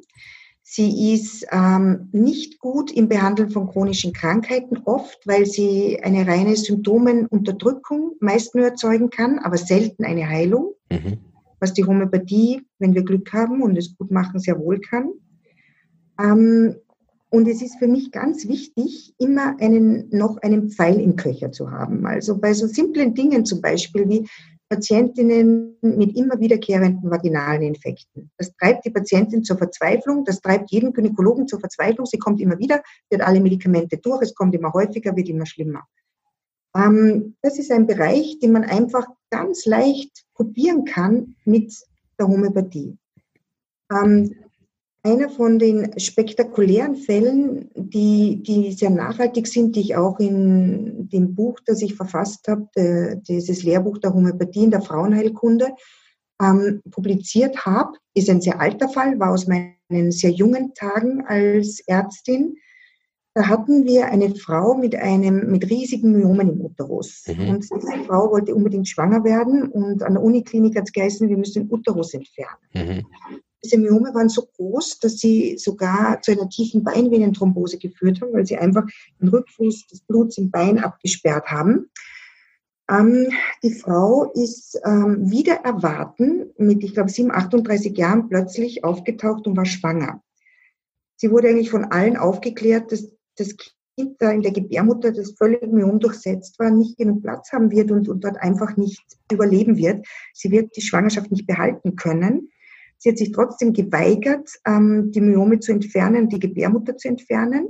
[0.73, 6.55] Sie ist ähm, nicht gut im Behandeln von chronischen Krankheiten, oft, weil sie eine reine
[6.55, 11.17] Symptomenunterdrückung meist nur erzeugen kann, aber selten eine Heilung, mhm.
[11.59, 15.09] was die Homöopathie, wenn wir Glück haben und es gut machen, sehr wohl kann.
[16.17, 16.77] Ähm,
[17.29, 21.69] und es ist für mich ganz wichtig, immer einen, noch einen Pfeil im Köcher zu
[21.69, 22.05] haben.
[22.05, 24.25] Also bei so simplen Dingen zum Beispiel wie
[24.71, 28.31] Patientinnen mit immer wiederkehrenden vaginalen Infekten.
[28.37, 32.05] Das treibt die Patientin zur Verzweiflung, das treibt jeden Gynäkologen zur Verzweiflung.
[32.05, 35.83] Sie kommt immer wieder, wird alle Medikamente durch, es kommt immer häufiger, wird immer schlimmer.
[36.73, 41.73] Ähm, das ist ein Bereich, den man einfach ganz leicht kopieren kann mit
[42.17, 42.97] der Homöopathie.
[43.91, 44.33] Ähm,
[45.03, 51.33] einer von den spektakulären Fällen, die, die sehr nachhaltig sind, die ich auch in dem
[51.33, 55.69] Buch, das ich verfasst habe, dieses Lehrbuch der Homöopathie in der Frauenheilkunde,
[56.41, 61.81] ähm, publiziert habe, ist ein sehr alter Fall, war aus meinen sehr jungen Tagen als
[61.87, 62.57] Ärztin.
[63.33, 67.23] Da hatten wir eine Frau mit einem mit riesigen Myomen im Uterus.
[67.27, 67.49] Mhm.
[67.49, 71.37] Und diese Frau wollte unbedingt schwanger werden und an der Uniklinik hat es geheißen, wir
[71.37, 72.57] müssen den Uterus entfernen.
[72.73, 73.05] Mhm.
[73.63, 78.45] Diese Myome waren so groß, dass sie sogar zu einer tiefen Beinvenenthrombose geführt haben, weil
[78.45, 78.85] sie einfach
[79.19, 81.89] den Rückfluss des Bluts im Bein abgesperrt haben.
[82.89, 83.29] Ähm,
[83.63, 89.55] die Frau ist ähm, wieder erwarten mit, ich glaube, 7, 38 Jahren plötzlich aufgetaucht und
[89.55, 90.21] war schwanger.
[91.15, 95.61] Sie wurde eigentlich von allen aufgeklärt, dass das Kind da in der Gebärmutter, das völlig
[95.71, 100.05] myom durchsetzt war, nicht genug Platz haben wird und, und dort einfach nicht überleben wird.
[100.33, 102.49] Sie wird die Schwangerschaft nicht behalten können.
[103.01, 107.69] Sie hat sich trotzdem geweigert, ähm, die Myome zu entfernen, die Gebärmutter zu entfernen.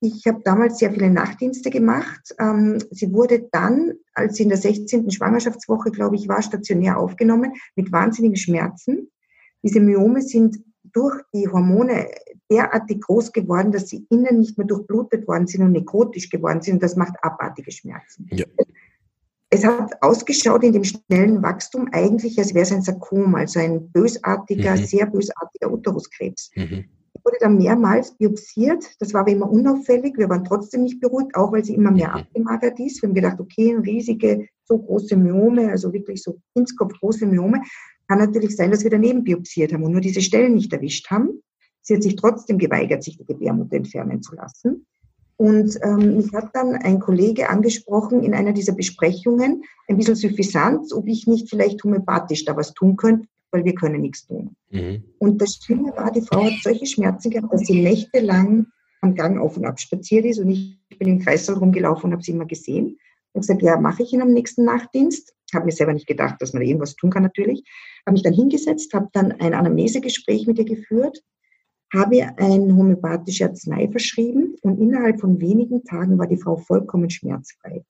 [0.00, 2.34] Ich habe damals sehr viele Nachtdienste gemacht.
[2.40, 5.12] Ähm, sie wurde dann, als sie in der 16.
[5.12, 9.12] Schwangerschaftswoche, glaube ich, war, stationär aufgenommen mit wahnsinnigen Schmerzen.
[9.62, 12.08] Diese Myome sind durch die Hormone
[12.50, 16.82] derartig groß geworden, dass sie innen nicht mehr durchblutet worden sind und nekrotisch geworden sind.
[16.82, 18.28] Das macht abartige Schmerzen.
[18.32, 18.44] Ja.
[19.54, 23.86] Es hat ausgeschaut in dem schnellen Wachstum eigentlich, als wäre es ein Sarkom, also ein
[23.90, 24.84] bösartiger, mhm.
[24.84, 26.50] sehr bösartiger Uteruskrebs.
[26.54, 26.86] Mhm.
[27.22, 28.82] Wurde dann mehrmals biopsiert.
[28.98, 30.16] Das war aber immer unauffällig.
[30.16, 32.14] Wir waren trotzdem nicht beruhigt, auch weil sie immer mehr mhm.
[32.14, 33.02] abgemagert ist.
[33.02, 37.60] Wir haben gedacht, okay, riesige, so große Myome, also wirklich so ins Kopf große Myome.
[38.08, 41.42] Kann natürlich sein, dass wir daneben biopsiert haben und nur diese Stellen nicht erwischt haben.
[41.82, 44.86] Sie hat sich trotzdem geweigert, sich die Gebärmutter entfernen zu lassen.
[45.42, 50.92] Und ähm, mich hat dann ein Kollege angesprochen in einer dieser Besprechungen, ein bisschen suffisant,
[50.92, 54.54] ob ich nicht vielleicht homöopathisch da was tun könnte, weil wir können nichts tun.
[54.70, 55.02] Mhm.
[55.18, 58.66] Und das Schlimme war, die Frau hat solche Schmerzen gehabt, dass sie nächtelang
[59.00, 62.22] am Gang auf und ab spaziert ist und ich bin im Kreißsaal rumgelaufen und habe
[62.22, 63.00] sie immer gesehen.
[63.32, 65.34] Und gesagt, ja, mache ich ihn am nächsten Nachtdienst.
[65.52, 67.64] Habe mir selber nicht gedacht, dass man da irgendwas tun kann natürlich.
[68.06, 71.20] Habe mich dann hingesetzt, habe dann ein Anamnesegespräch mit ihr geführt
[71.94, 77.10] habe ihr eine homöopathische Arznei verschrieben und innerhalb von wenigen Tagen war die Frau vollkommen
[77.10, 77.84] schmerzfrei.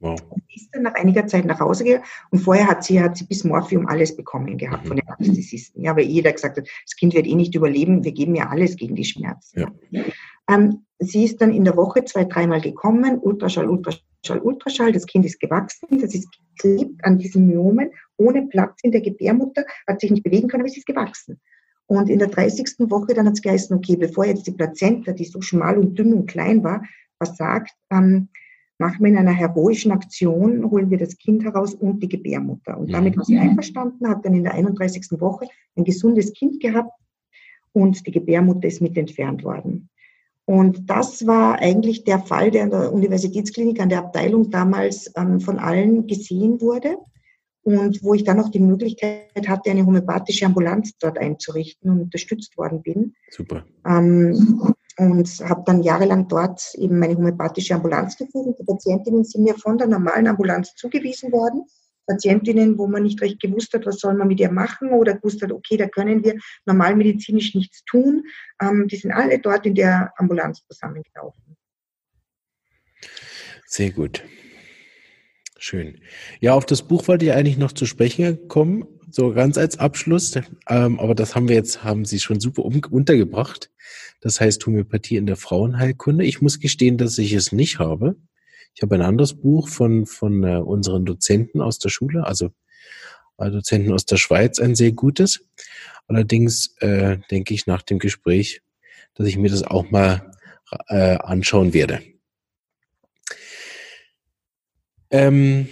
[0.00, 0.20] Wow.
[0.30, 3.24] Und ist dann nach einiger Zeit nach Hause gegangen und vorher hat sie, hat sie
[3.24, 4.88] bis Morphium alles bekommen gehabt mhm.
[4.88, 5.82] von den Anästhesisten.
[5.82, 8.76] Ja, weil jeder gesagt hat, das Kind wird eh nicht überleben, wir geben ja alles
[8.76, 9.60] gegen die Schmerzen.
[9.90, 10.04] Ja.
[10.48, 15.26] Ähm, sie ist dann in der Woche zwei, dreimal gekommen, Ultraschall, Ultraschall, Ultraschall, das Kind
[15.26, 20.10] ist gewachsen, das ist geklebt an diesen Myomen, ohne Platz in der Gebärmutter, hat sich
[20.10, 21.40] nicht bewegen können, aber sie ist gewachsen.
[21.88, 22.90] Und in der 30.
[22.90, 26.12] Woche dann hat es geheißen, okay, bevor jetzt die Plazenta, die so schmal und dünn
[26.12, 26.84] und klein war,
[27.16, 28.28] versagt, ähm,
[28.76, 32.78] machen wir in einer heroischen Aktion, holen wir das Kind heraus und die Gebärmutter.
[32.78, 35.18] Und damit war sie einverstanden, hat dann in der 31.
[35.18, 36.92] Woche ein gesundes Kind gehabt
[37.72, 39.88] und die Gebärmutter ist mit entfernt worden.
[40.44, 45.40] Und das war eigentlich der Fall, der an der Universitätsklinik, an der Abteilung damals ähm,
[45.40, 46.98] von allen gesehen wurde
[47.68, 52.56] und wo ich dann auch die Möglichkeit hatte, eine homöopathische Ambulanz dort einzurichten und unterstützt
[52.56, 53.14] worden bin.
[53.30, 53.66] Super.
[53.86, 58.58] Ähm, und habe dann jahrelang dort eben meine homöopathische Ambulanz geführt.
[58.58, 61.66] Die Patientinnen sind mir von der normalen Ambulanz zugewiesen worden.
[62.06, 65.42] Patientinnen, wo man nicht recht gewusst hat, was soll man mit ihr machen oder gewusst
[65.42, 68.24] hat, okay, da können wir normalmedizinisch nichts tun.
[68.62, 71.56] Ähm, die sind alle dort in der Ambulanz zusammengelaufen.
[73.66, 74.24] Sehr gut.
[75.60, 75.98] Schön.
[76.40, 80.36] Ja, auf das Buch wollte ich eigentlich noch zu sprechen kommen, so ganz als Abschluss.
[80.68, 83.68] Ähm, aber das haben wir jetzt, haben Sie schon super untergebracht.
[84.20, 86.24] Das heißt Homöopathie in der Frauenheilkunde.
[86.24, 88.14] Ich muss gestehen, dass ich es nicht habe.
[88.76, 92.50] Ich habe ein anderes Buch von, von äh, unseren Dozenten aus der Schule, also
[93.38, 95.44] äh, Dozenten aus der Schweiz, ein sehr gutes.
[96.06, 98.62] Allerdings äh, denke ich nach dem Gespräch,
[99.14, 100.30] dass ich mir das auch mal
[100.86, 102.00] äh, anschauen werde.
[105.10, 105.68] Ähm,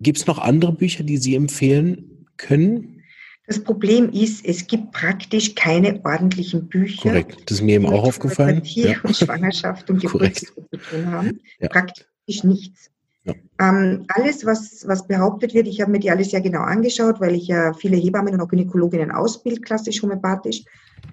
[0.00, 3.02] Gibt es noch andere Bücher, die Sie empfehlen können?
[3.46, 7.02] Das Problem ist, es gibt praktisch keine ordentlichen Bücher.
[7.02, 8.60] Korrekt, das ist mir eben auch aufgefallen.
[8.64, 8.96] Ja.
[9.02, 11.40] und Schwangerschaft und Geburt zu tun haben.
[11.58, 11.68] Ja.
[11.68, 12.90] Praktisch nichts.
[13.24, 13.34] Ja.
[13.58, 17.34] Ähm, alles, was, was behauptet wird, ich habe mir die alles sehr genau angeschaut, weil
[17.34, 20.62] ich ja viele Hebammen und auch Gynäkologinnen ausbilde, klassisch homöopathisch.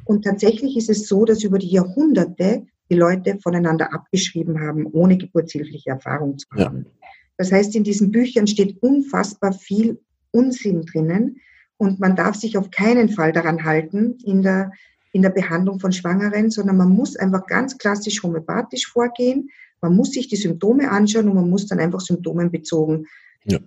[0.03, 5.17] Und tatsächlich ist es so, dass über die Jahrhunderte die Leute voneinander abgeschrieben haben, ohne
[5.17, 6.85] geburtshilfliche Erfahrung zu haben.
[6.85, 7.04] Ja.
[7.37, 9.99] Das heißt, in diesen Büchern steht unfassbar viel
[10.31, 11.41] Unsinn drinnen
[11.77, 14.71] und man darf sich auf keinen Fall daran halten in der,
[15.11, 19.49] in der Behandlung von Schwangeren, sondern man muss einfach ganz klassisch homöopathisch vorgehen.
[19.81, 23.07] Man muss sich die Symptome anschauen und man muss dann einfach symptomenbezogen
[23.43, 23.59] ja.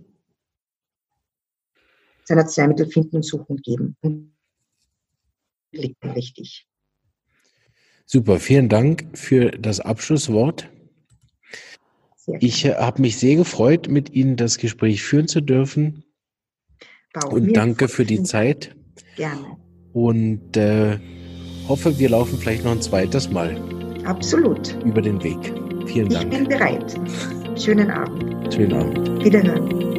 [2.25, 3.97] sein Arzneimittel finden und suchen und geben.
[4.01, 4.33] Und
[5.73, 6.67] liegt richtig.
[8.07, 10.71] Super, vielen Dank für das Abschlusswort.
[12.41, 16.05] Ich äh, habe mich sehr gefreut, mit Ihnen das Gespräch führen zu dürfen.
[17.15, 18.77] Wow, und danke für die Zeit.
[19.17, 19.57] Gerne.
[19.93, 20.99] Und äh,
[21.69, 23.57] hoffe, wir laufen vielleicht noch ein zweites Mal.
[24.05, 24.77] Absolut.
[24.85, 25.39] Über den Weg.
[25.87, 26.33] Vielen Dank.
[26.33, 26.95] Ich bin bereit.
[27.57, 28.55] Schönen Abend.
[28.55, 29.25] Schönen Abend.
[29.25, 29.98] Wiederhören.